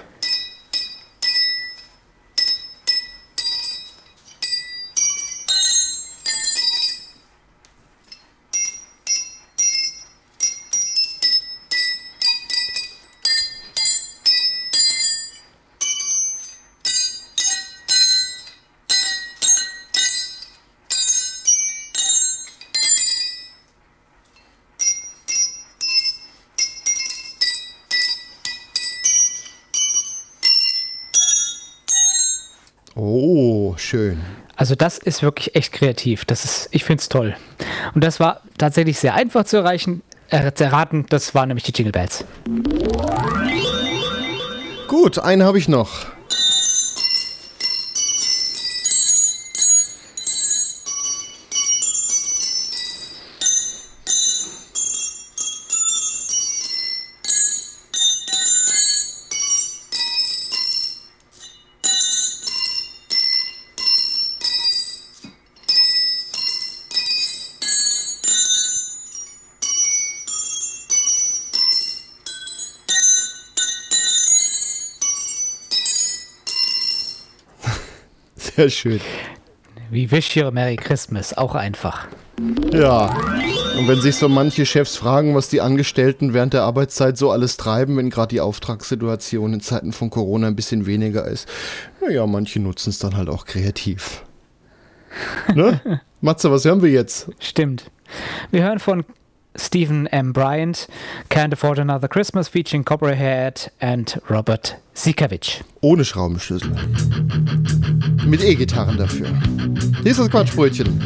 [33.92, 34.20] Schön.
[34.56, 36.24] Also das ist wirklich echt kreativ.
[36.24, 37.34] Das ist, ich finde es toll.
[37.94, 41.04] Und das war tatsächlich sehr einfach zu erreichen, äh, zu erraten.
[41.10, 42.24] Das waren nämlich die Jingle Bells.
[44.88, 46.06] Gut, einen habe ich noch.
[78.62, 79.00] Sehr schön.
[79.90, 81.36] Wie Wish You a Merry Christmas.
[81.36, 82.06] Auch einfach.
[82.72, 83.06] Ja.
[83.76, 87.56] Und wenn sich so manche Chefs fragen, was die Angestellten während der Arbeitszeit so alles
[87.56, 91.48] treiben, wenn gerade die Auftragssituation in Zeiten von Corona ein bisschen weniger ist,
[92.00, 94.22] naja, manche nutzen es dann halt auch kreativ.
[95.52, 95.80] Ne?
[96.20, 97.30] Matze, was hören wir jetzt?
[97.40, 97.90] Stimmt.
[98.52, 99.04] Wir hören von
[99.56, 100.32] Stephen M.
[100.32, 100.86] Bryant,
[101.28, 105.62] Can't Afford Another Christmas, featuring Copperhead and Robert Sikavich.
[105.80, 106.72] Ohne Schraubenschlüssel.
[108.24, 109.28] Mit E-Gitarren dafür.
[110.02, 111.02] Hier ist das Quatschbrötchen.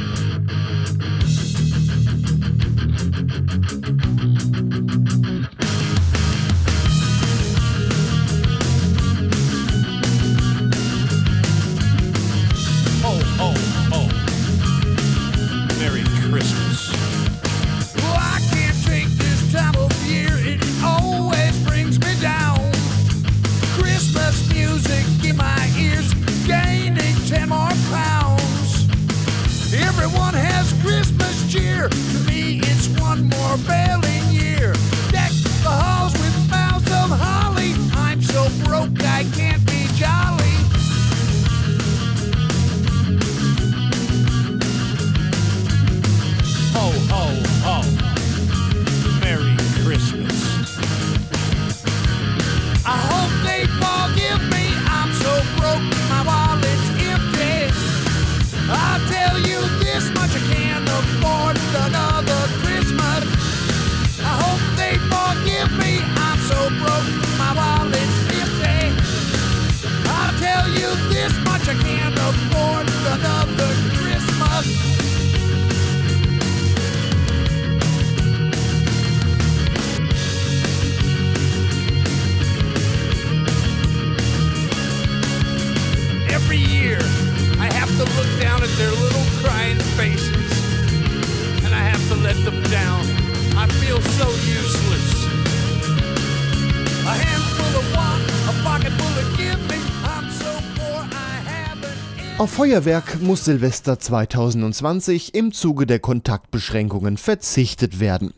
[102.57, 108.32] Feuerwerk muss Silvester 2020 im Zuge der Kontaktbeschränkungen verzichtet werden.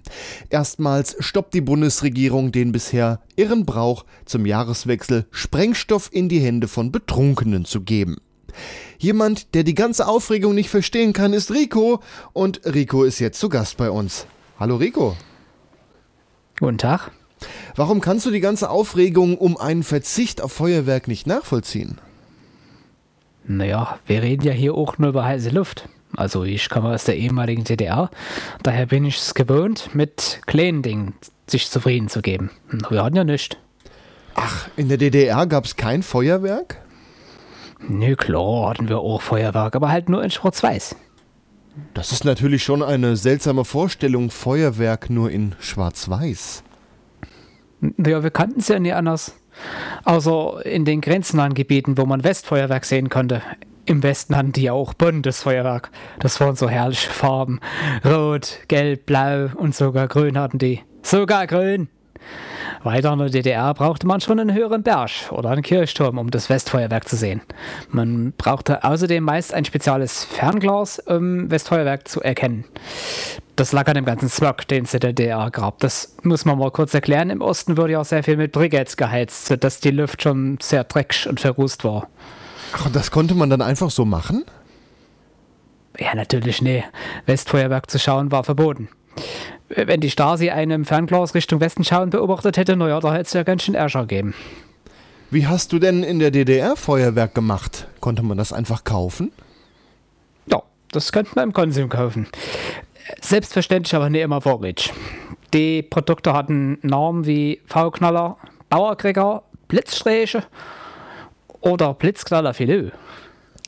[0.51, 6.91] Erstmals stoppt die Bundesregierung den bisher irren Brauch, zum Jahreswechsel Sprengstoff in die Hände von
[6.91, 8.17] Betrunkenen zu geben.
[8.99, 12.03] Jemand, der die ganze Aufregung nicht verstehen kann, ist Rico
[12.33, 14.27] und Rico ist jetzt zu Gast bei uns.
[14.59, 15.17] Hallo Rico.
[16.59, 17.13] Guten Tag.
[17.77, 22.01] Warum kannst du die ganze Aufregung um einen Verzicht auf Feuerwerk nicht nachvollziehen?
[23.49, 25.89] Naja, wir reden ja hier auch nur über heiße Luft.
[26.15, 28.11] Also ich komme aus der ehemaligen DDR,
[28.63, 31.15] daher bin ich es gewohnt, mit kleinen Dingen
[31.47, 32.51] sich zufrieden zu geben.
[32.91, 33.57] Wir hatten ja nichts.
[34.35, 36.83] Ach, in der DDR gab es kein Feuerwerk?
[37.89, 40.95] Nö, klar hatten wir auch Feuerwerk, aber halt nur in Schwarz-Weiß.
[41.95, 46.65] Das ist natürlich schon eine seltsame Vorstellung, Feuerwerk nur in Schwarz-Weiß.
[47.81, 49.35] Ja, wir kannten es ja nie anders.
[50.05, 53.43] Außer in den grenznahen Gebieten, wo man Westfeuerwerk sehen konnte.
[53.85, 55.91] Im Westen hatten die ja auch Bundesfeuerwerk.
[56.19, 57.61] Das waren so herrliche Farben.
[58.05, 60.83] Rot, Gelb, Blau und sogar Grün hatten die.
[61.03, 61.89] Sogar Grün!
[62.85, 66.49] Weiter in der DDR brauchte man schon einen höheren Berg oder einen Kirchturm, um das
[66.49, 67.41] Westfeuerwerk zu sehen.
[67.91, 72.65] Man brauchte außerdem meist ein spezielles Fernglas, um Westfeuerwerk zu erkennen.
[73.57, 75.81] Das lag an dem ganzen Smog, den es in der DDR gab.
[75.81, 77.31] Das muss man mal kurz erklären.
[77.31, 80.85] Im Osten wurde ja auch sehr viel mit Briketts geheizt, sodass die Luft schon sehr
[80.85, 82.09] dreckig und verrußt war.
[82.73, 84.45] Ach, und das konnte man dann einfach so machen?
[85.99, 86.85] Ja, natürlich, nee.
[87.27, 88.89] Westfeuerwerk zu schauen war verboten.
[89.87, 93.45] Wenn die Stasi einem Fernglas Richtung Westen schauen beobachtet hätte, naja, da hätte es ja
[93.45, 94.35] ganz schön Ärger gegeben.
[95.31, 97.87] Wie hast du denn in der DDR Feuerwerk gemacht?
[98.01, 99.31] Konnte man das einfach kaufen?
[100.47, 102.27] Ja, das könnte man im Konsum kaufen.
[103.21, 104.93] Selbstverständlich aber nicht immer vorrätig.
[105.55, 108.37] Die Produkte hatten Namen wie V-Knaller,
[108.69, 110.45] Bauerkräger, Blitzsträche
[111.61, 112.93] oder Blitzknaller Filet.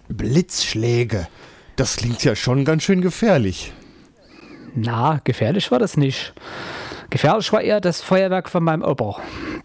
[0.08, 1.28] Blitzschläge.
[1.76, 3.72] Das klingt ja schon ganz schön gefährlich.
[4.75, 6.33] Na, gefährlich war das nicht.
[7.11, 9.16] Gefährlich war eher das Feuerwerk von meinem Opa.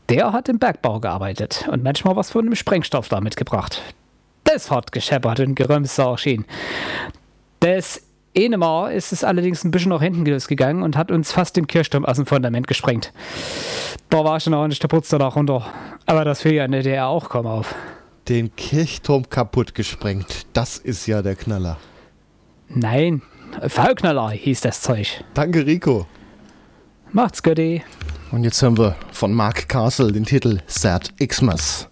[0.09, 3.81] Der hat im Bergbau gearbeitet und manchmal was von einem Sprengstoff da mitgebracht.
[4.43, 6.45] Das hat gescheppert und gerömst sah schien.
[7.59, 8.01] Das
[8.37, 11.67] eine Mal ist es allerdings ein bisschen nach hinten losgegangen und hat uns fast den
[11.67, 13.13] Kirchturm aus dem Fundament gesprengt.
[14.09, 15.65] Da war schon ordentlich der Putz danach runter.
[16.05, 17.73] Aber das will ja in der DDR auch kaum auf.
[18.27, 20.47] Den Kirchturm kaputt gesprengt.
[20.53, 21.77] Das ist ja der Knaller.
[22.67, 23.21] Nein,
[23.67, 25.23] V-Knaller hieß das Zeug.
[25.33, 26.07] Danke, Rico.
[27.11, 27.59] Macht's gut.
[27.59, 27.81] eh.
[28.31, 31.87] Und jetzt hören wir von Mark Castle den Titel Sad Xmas.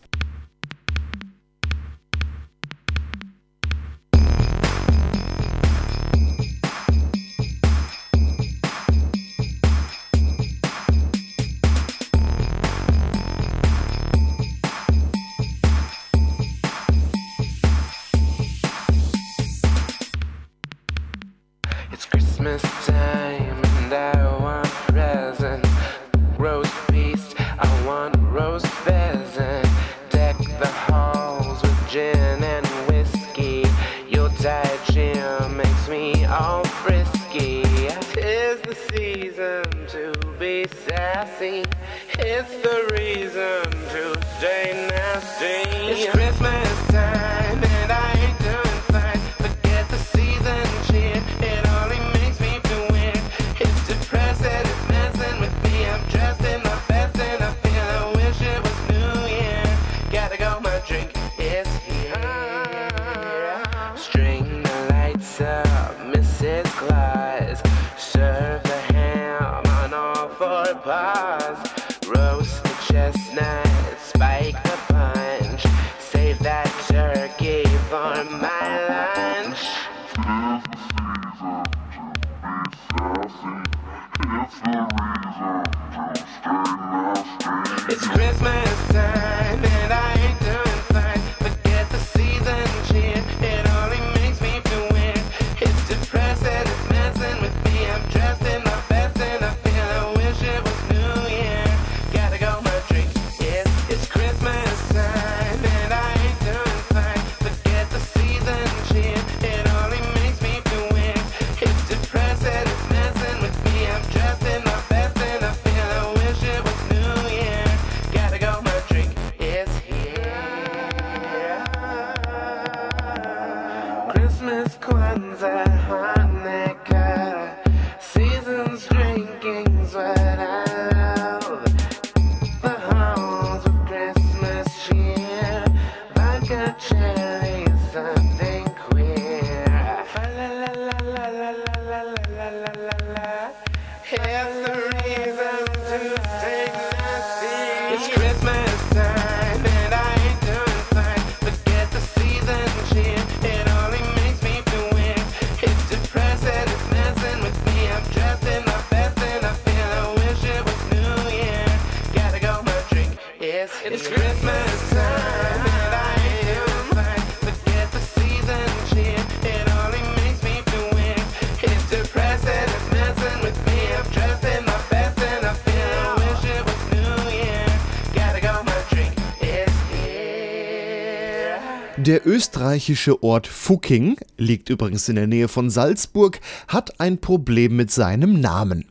[182.05, 187.91] Der österreichische Ort Fucking, liegt übrigens in der Nähe von Salzburg, hat ein Problem mit
[187.91, 188.83] seinem Namen.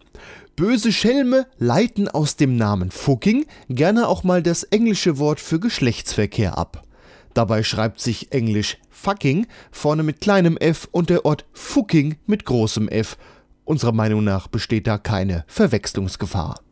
[0.57, 6.57] Böse Schelme leiten aus dem Namen Fucking gerne auch mal das englische Wort für Geschlechtsverkehr
[6.57, 6.87] ab.
[7.35, 12.89] Dabei schreibt sich englisch fucking vorne mit kleinem f und der Ort Fucking mit großem
[12.89, 13.19] f.
[13.65, 16.63] Unserer Meinung nach besteht da keine Verwechslungsgefahr.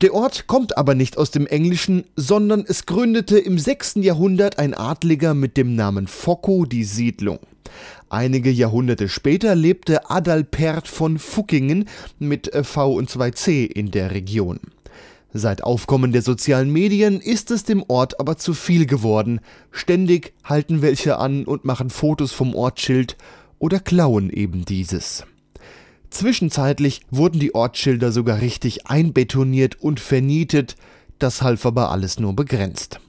[0.00, 3.96] Der Ort kommt aber nicht aus dem Englischen, sondern es gründete im 6.
[3.96, 7.38] Jahrhundert ein Adliger mit dem Namen Focko die Siedlung.
[8.08, 11.84] Einige Jahrhunderte später lebte Adalpert von Fuckingen
[12.18, 14.58] mit äh, V und 2C in der Region.
[15.34, 19.40] Seit Aufkommen der sozialen Medien ist es dem Ort aber zu viel geworden.
[19.70, 23.18] Ständig halten welche an und machen Fotos vom Ortsschild
[23.58, 25.24] oder klauen eben dieses.
[26.10, 30.76] Zwischenzeitlich wurden die Ortsschilder sogar richtig einbetoniert und vernietet,
[31.18, 33.00] das half aber alles nur begrenzt.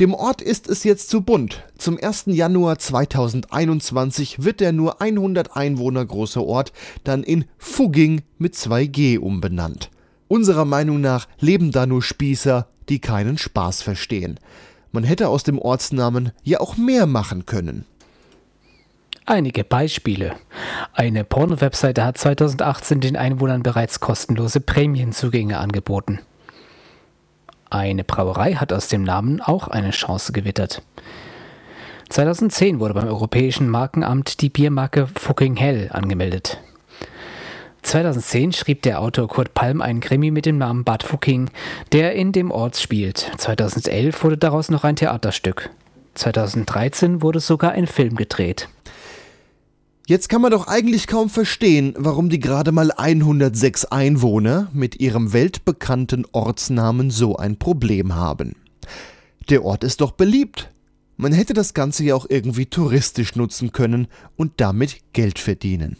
[0.00, 1.64] Dem Ort ist es jetzt zu bunt.
[1.78, 2.24] Zum 1.
[2.26, 6.72] Januar 2021 wird der nur 100 Einwohner große Ort
[7.04, 9.90] dann in Fugging mit 2G umbenannt.
[10.28, 14.40] Unserer Meinung nach leben da nur Spießer, die keinen Spaß verstehen.
[14.90, 17.86] Man hätte aus dem Ortsnamen ja auch mehr machen können.
[19.24, 20.34] Einige Beispiele.
[20.94, 26.18] Eine Porno-Webseite hat 2018 den Einwohnern bereits kostenlose Prämienzugänge angeboten.
[27.70, 30.82] Eine Brauerei hat aus dem Namen auch eine Chance gewittert.
[32.08, 36.58] 2010 wurde beim Europäischen Markenamt die Biermarke Fucking Hell angemeldet.
[37.82, 41.48] 2010 schrieb der Autor Kurt Palm einen Krimi mit dem Namen Bad Fucking,
[41.92, 43.30] der in dem Ort spielt.
[43.38, 45.70] 2011 wurde daraus noch ein Theaterstück.
[46.14, 48.68] 2013 wurde sogar ein Film gedreht.
[50.08, 55.32] Jetzt kann man doch eigentlich kaum verstehen, warum die gerade mal 106 Einwohner mit ihrem
[55.32, 58.56] weltbekannten Ortsnamen so ein Problem haben.
[59.48, 60.70] Der Ort ist doch beliebt.
[61.16, 65.96] Man hätte das Ganze ja auch irgendwie touristisch nutzen können und damit Geld verdienen.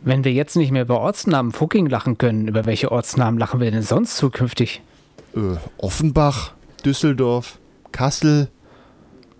[0.00, 3.70] Wenn wir jetzt nicht mehr über Ortsnamen Fucking lachen können, über welche Ortsnamen lachen wir
[3.70, 4.82] denn sonst zukünftig?
[5.34, 6.52] Äh, Offenbach,
[6.84, 7.58] Düsseldorf,
[7.92, 8.48] Kassel.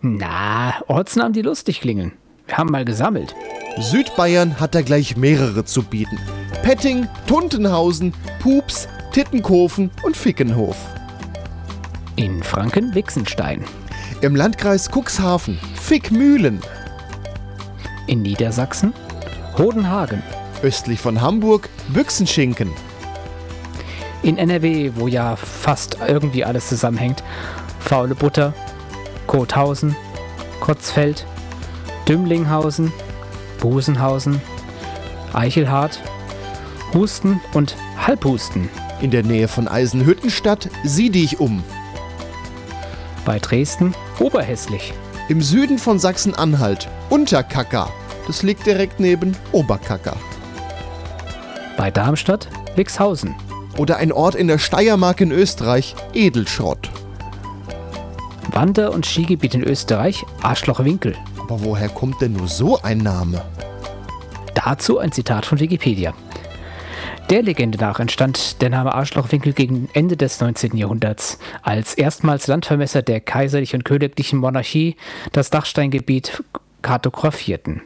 [0.00, 2.12] Na, Ortsnamen, die lustig klingen.
[2.48, 3.34] Wir haben mal gesammelt.
[3.78, 6.18] Südbayern hat da gleich mehrere zu bieten.
[6.62, 10.76] Petting, Tuntenhausen, Pups, Tittenkofen und Fickenhof.
[12.16, 13.64] In Franken Wixenstein.
[14.22, 16.60] Im Landkreis Cuxhaven, Fickmühlen.
[18.06, 18.92] In Niedersachsen
[19.58, 20.22] Hodenhagen.
[20.62, 22.70] Östlich von Hamburg, Büchsenschinken.
[24.22, 27.22] In NRW, wo ja fast irgendwie alles zusammenhängt,
[27.78, 28.54] Faule Butter,
[29.26, 29.94] Kothausen,
[30.60, 31.26] Kotzfeld,
[32.08, 32.90] Dümlinghausen,
[33.60, 34.40] Busenhausen,
[35.34, 36.00] Eichelhardt,
[36.94, 38.70] Husten und Halbhusten.
[39.02, 41.62] In der Nähe von Eisenhüttenstadt, sieh dich um.
[43.26, 44.94] Bei Dresden Oberhässlich.
[45.28, 47.90] Im Süden von Sachsen-Anhalt, Unterkacker.
[48.26, 50.16] Das liegt direkt neben Oberkacker.
[51.76, 53.34] Bei Darmstadt Wixhausen.
[53.76, 56.90] Oder ein Ort in der Steiermark in Österreich, Edelschrott.
[58.50, 61.14] Wander- und Skigebiet in Österreich Arschlochwinkel.
[61.48, 63.42] Aber woher kommt denn nur so ein Name?
[64.54, 66.12] Dazu ein Zitat von Wikipedia.
[67.30, 70.76] Der Legende nach entstand der Name Arschlochwinkel gegen Ende des 19.
[70.76, 74.96] Jahrhunderts, als erstmals Landvermesser der kaiserlichen und königlichen Monarchie
[75.32, 76.44] das Dachsteingebiet
[76.82, 77.80] kartografierten.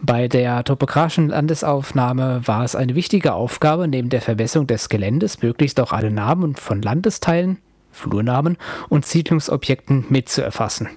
[0.00, 5.80] Bei der topografischen Landesaufnahme war es eine wichtige Aufgabe, neben der Verbesserung des Geländes möglichst
[5.80, 7.58] auch alle Namen von Landesteilen,
[7.90, 8.56] Flurnamen
[8.88, 10.88] und Siedlungsobjekten mitzuerfassen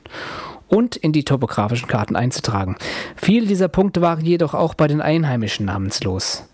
[0.70, 2.78] und in die topografischen Karten einzutragen.
[3.16, 6.46] Viele dieser Punkte waren jedoch auch bei den Einheimischen namenslos.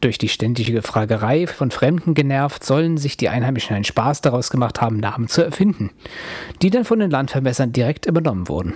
[0.00, 4.80] Durch die ständige Fragerei von Fremden genervt, sollen sich die Einheimischen einen Spaß daraus gemacht
[4.80, 5.90] haben, Namen zu erfinden,
[6.62, 8.74] die dann von den Landvermessern direkt übernommen wurden.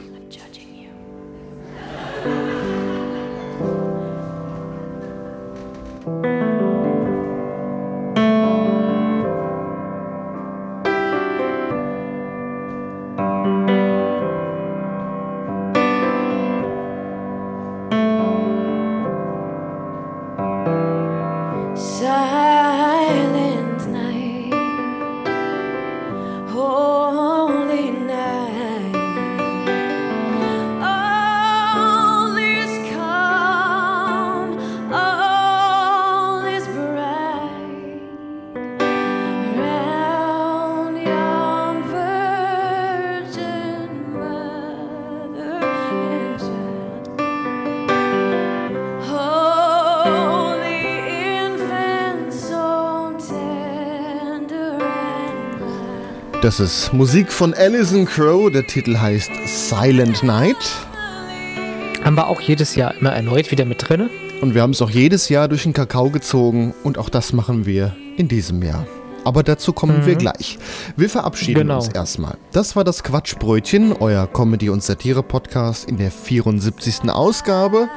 [56.43, 58.51] Das ist Musik von Alison Crow.
[58.51, 60.57] Der Titel heißt Silent Night.
[62.05, 64.11] Haben wir auch jedes Jahr immer erneut wieder mit drinne.
[64.41, 66.75] Und wir haben es auch jedes Jahr durch den Kakao gezogen.
[66.83, 68.87] Und auch das machen wir in diesem Jahr.
[69.25, 70.07] Aber dazu kommen Mhm.
[70.07, 70.59] wir gleich.
[70.97, 71.77] Wir verabschieden Genau.
[71.77, 72.35] uns erstmal.
[72.51, 77.09] Das war das Quatschbrötchen, euer Comedy- und Satire-Podcast in der 74.
[77.09, 77.89] Ausgabe.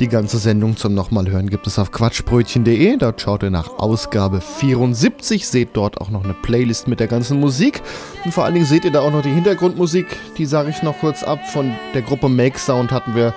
[0.00, 2.98] Die ganze Sendung zum Nochmalhören gibt es auf quatschbrötchen.de.
[2.98, 7.40] Dort schaut ihr nach Ausgabe 74, seht dort auch noch eine Playlist mit der ganzen
[7.40, 7.82] Musik.
[8.24, 10.06] Und vor allen Dingen seht ihr da auch noch die Hintergrundmusik.
[10.36, 11.40] Die sage ich noch kurz ab.
[11.52, 13.34] Von der Gruppe Make Sound hatten wir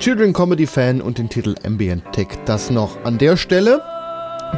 [0.00, 2.26] Children Comedy Fan und den Titel Ambient Tech.
[2.44, 3.80] Das noch an der Stelle.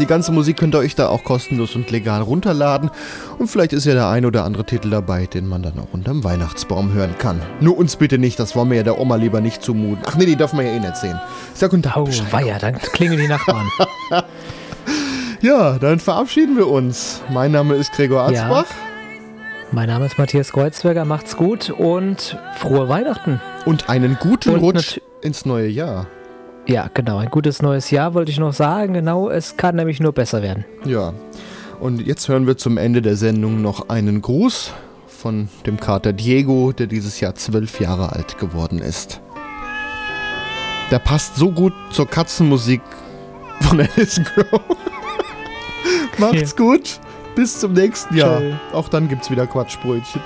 [0.01, 2.91] Die ganze Musik könnt ihr euch da auch kostenlos und legal runterladen.
[3.39, 6.25] Und vielleicht ist ja der ein oder andere Titel dabei, den man dann auch unterm
[6.25, 7.41] Weihnachtsbaum hören kann.
[7.61, 10.03] Nur uns bitte nicht, das wollen wir ja der Oma lieber nicht zumuten.
[10.07, 11.21] Ach nee, die darf man ja eh nicht sehen.
[11.55, 13.69] Sag und Oh, weia, dann klingeln die Nachbarn.
[15.41, 17.21] Ja, dann verabschieden wir uns.
[17.29, 18.45] Mein Name ist Gregor Ja.
[18.45, 18.73] Arzbach.
[19.73, 23.41] mein Name ist Matthias Kreuzberger, macht's gut und frohe Weihnachten.
[23.67, 26.07] Und einen guten Und Rutsch ins neue Jahr.
[26.67, 28.95] Ja, genau, ein gutes neues Jahr wollte ich noch sagen.
[28.95, 30.65] Genau, es kann nämlich nur besser werden.
[30.85, 31.13] Ja.
[31.81, 34.73] Und jetzt hören wir zum Ende der Sendung noch einen Gruß
[35.09, 39.21] von dem Kater Diego, der dieses Jahr zwölf Jahre alt geworden ist.
[40.93, 42.83] Der passt so gut zur Katzenmusik
[43.63, 44.61] von Alison Crow.
[46.19, 47.01] Macht's gut.
[47.35, 48.41] Bis zum nächsten Jahr.
[48.41, 48.53] Tschö.
[48.73, 50.21] Auch dann gibt's wieder Quatschbrötchen.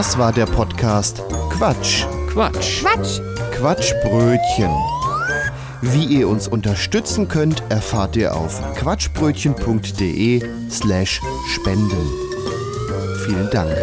[0.00, 2.06] Das war der Podcast Quatsch.
[2.32, 2.80] Quatsch.
[2.80, 3.20] Quatsch.
[3.52, 4.70] Quatschbrötchen.
[5.82, 11.20] Wie ihr uns unterstützen könnt, erfahrt ihr auf quatschbrötchen.de slash
[11.50, 12.08] spenden.
[13.26, 13.76] Vielen Dank.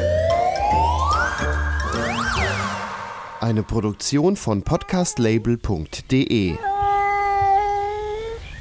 [3.39, 6.57] Eine Produktion von podcastlabel.de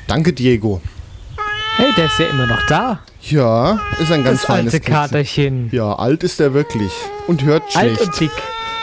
[0.06, 0.82] Danke, Diego.
[1.78, 3.00] Hey, der ist ja immer noch da.
[3.28, 4.90] Ja, ist ein ganz das feines alte.
[4.90, 5.68] Katerchen.
[5.72, 6.92] Ja, alt ist er wirklich.
[7.26, 8.02] Und hört Alt schlecht.
[8.02, 8.30] und dick.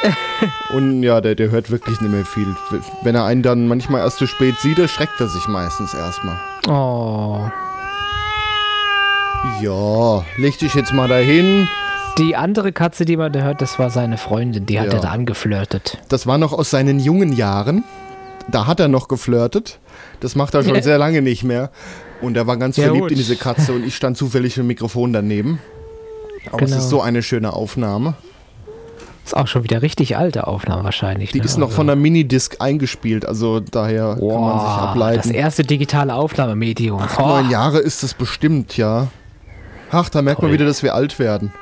[0.73, 2.47] Und ja, der, der hört wirklich nicht mehr viel.
[3.03, 6.35] Wenn er einen dann manchmal erst zu spät sieht, erschreckt er sich meistens erstmal.
[6.67, 7.49] Oh.
[9.61, 11.67] Ja, leg dich jetzt mal dahin.
[12.17, 14.65] Die andere Katze, die man da hört, das war seine Freundin.
[14.65, 14.93] Die hat Ja.
[14.93, 15.97] er da angeflirtet.
[16.09, 17.83] Das war noch aus seinen jungen Jahren.
[18.49, 19.79] Da hat er noch geflirtet.
[20.19, 21.71] Das macht er schon sehr lange nicht mehr.
[22.23, 23.11] Und er war ganz Ja, verliebt gut.
[23.11, 25.59] in diese Katze und ich stand zufällig im Mikrofon daneben.
[26.51, 26.81] Aber es Genau.
[26.81, 28.15] ist so eine schöne Aufnahme.
[29.25, 31.31] Ist auch schon wieder richtig alte Aufnahme wahrscheinlich.
[31.31, 31.45] Die ne?
[31.45, 35.29] ist noch Also- von der Minidisc eingespielt, also daher kann man sich ableiten.
[35.29, 36.99] Das erste digitale Aufnahmemedium.
[37.01, 37.27] Acht, Boah.
[37.41, 39.07] neun Jahre ist es bestimmt, ja.
[39.91, 40.55] Ach, da merkt man Toll.
[40.59, 41.53] wieder, dass wir alt werden.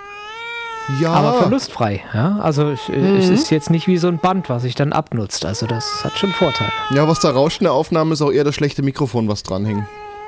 [1.00, 1.12] Ja.
[1.14, 2.02] Aber verlustfrei.
[2.14, 2.40] Ja?
[2.42, 3.34] Also es, es Mhm.
[3.36, 5.46] ist jetzt nicht wie so ein Band, was sich dann abnutzt.
[5.46, 6.72] Also das hat schon Vorteile.
[6.96, 9.86] Ja, was da rauscht in der Aufnahme ist auch eher das schlechte Mikrofon, was dranhing.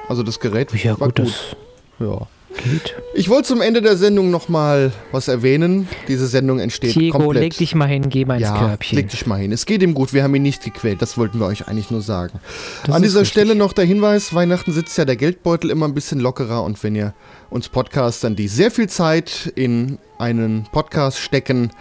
[0.10, 1.56] Also das Gerät Ja, war gut, gut.
[2.00, 2.28] Ja.
[2.64, 2.96] geht.
[3.16, 5.88] Ich wollte zum Ende der Sendung nochmal was erwähnen.
[6.08, 7.44] Diese Sendung entsteht Diego, komplett.
[7.44, 8.98] leg dich mal hin, geh mal ins ja, Körbchen.
[8.98, 9.52] leg dich mal hin.
[9.52, 11.02] Es geht ihm gut, wir haben ihn nicht gequält.
[11.02, 12.40] Das wollten wir euch eigentlich nur sagen.
[12.86, 13.32] Das An dieser richtig.
[13.32, 16.96] Stelle noch der Hinweis, Weihnachten sitzt ja der Geldbeutel immer ein bisschen lockerer und wenn
[16.96, 17.14] ihr
[17.50, 21.72] uns Podcastern, die sehr viel Zeit in einen Podcast stecken,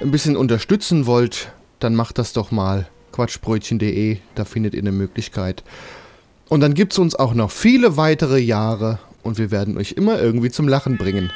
[0.00, 2.86] ein bisschen unterstützen wollt, dann macht das doch mal.
[3.12, 5.64] Quatschbrötchen.de, da findet ihr eine Möglichkeit.
[6.48, 10.18] Und dann gibt es uns auch noch viele weitere Jahre und wir werden euch immer
[10.18, 11.30] irgendwie zum Lachen bringen.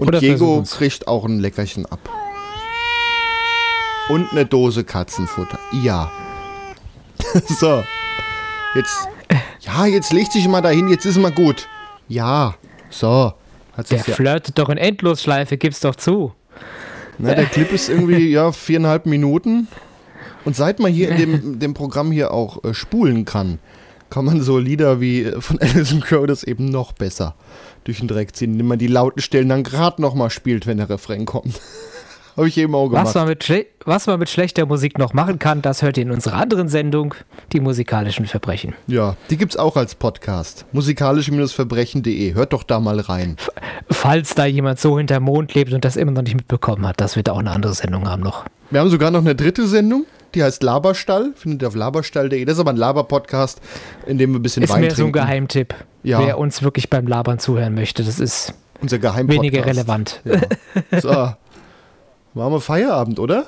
[0.00, 2.00] Und Oder Diego kriegt auch ein Leckerchen ab.
[4.08, 5.58] Und eine Dose Katzenfutter.
[5.72, 6.10] Ja.
[7.58, 7.84] so.
[8.74, 9.08] Jetzt.
[9.60, 11.68] Ja, jetzt leg dich mal dahin, jetzt ist mal gut.
[12.08, 12.54] Ja.
[12.90, 13.32] So.
[13.76, 14.02] Hat Der ja.
[14.02, 16.32] flirtet doch in Endlosschleife, gib's doch zu.
[17.18, 19.68] Ne, der Clip ist irgendwie, ja, viereinhalb Minuten.
[20.44, 23.58] Und seit man hier in dem, dem Programm hier auch äh, spulen kann,
[24.10, 27.34] kann man so Lieder wie äh, von Alison Crow das eben noch besser
[27.84, 30.88] durch den Dreck ziehen, indem man die lauten Stellen dann gerade nochmal spielt, wenn der
[30.88, 31.60] Refrain kommt.
[32.36, 33.06] Habe ich eben auch gemacht.
[33.06, 36.10] Was man, mit was man mit schlechter Musik noch machen kann, das hört ihr in
[36.10, 37.14] unserer anderen Sendung,
[37.52, 38.74] die musikalischen Verbrechen.
[38.88, 40.66] Ja, die gibt's auch als Podcast.
[40.72, 42.34] Musikalische-verbrechen.de.
[42.34, 43.36] Hört doch da mal rein.
[43.88, 47.14] Falls da jemand so hinterm Mond lebt und das immer noch nicht mitbekommen hat, dass
[47.14, 48.44] wir da auch eine andere Sendung haben noch.
[48.70, 50.04] Wir haben sogar noch eine dritte Sendung,
[50.34, 51.34] die heißt Laberstall.
[51.36, 52.44] Findet ihr auf laberstall.de.
[52.44, 53.60] Das ist aber ein Laber-Podcast,
[54.06, 55.14] in dem wir ein bisschen Ist Wein mehr trinken.
[55.14, 55.74] so ein Geheimtipp.
[56.02, 56.18] Ja.
[56.26, 60.20] Wer uns wirklich beim Labern zuhören möchte, das ist weniger relevant.
[60.24, 60.40] Ja.
[61.00, 61.28] So.
[62.36, 63.46] Machen wir Feierabend, oder?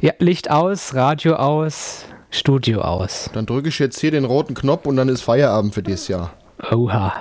[0.00, 3.30] Ja, Licht aus, Radio aus, Studio aus.
[3.34, 6.32] Dann drücke ich jetzt hier den roten Knopf und dann ist Feierabend für dieses Jahr.
[6.72, 7.12] Oha.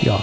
[0.00, 0.18] Ja.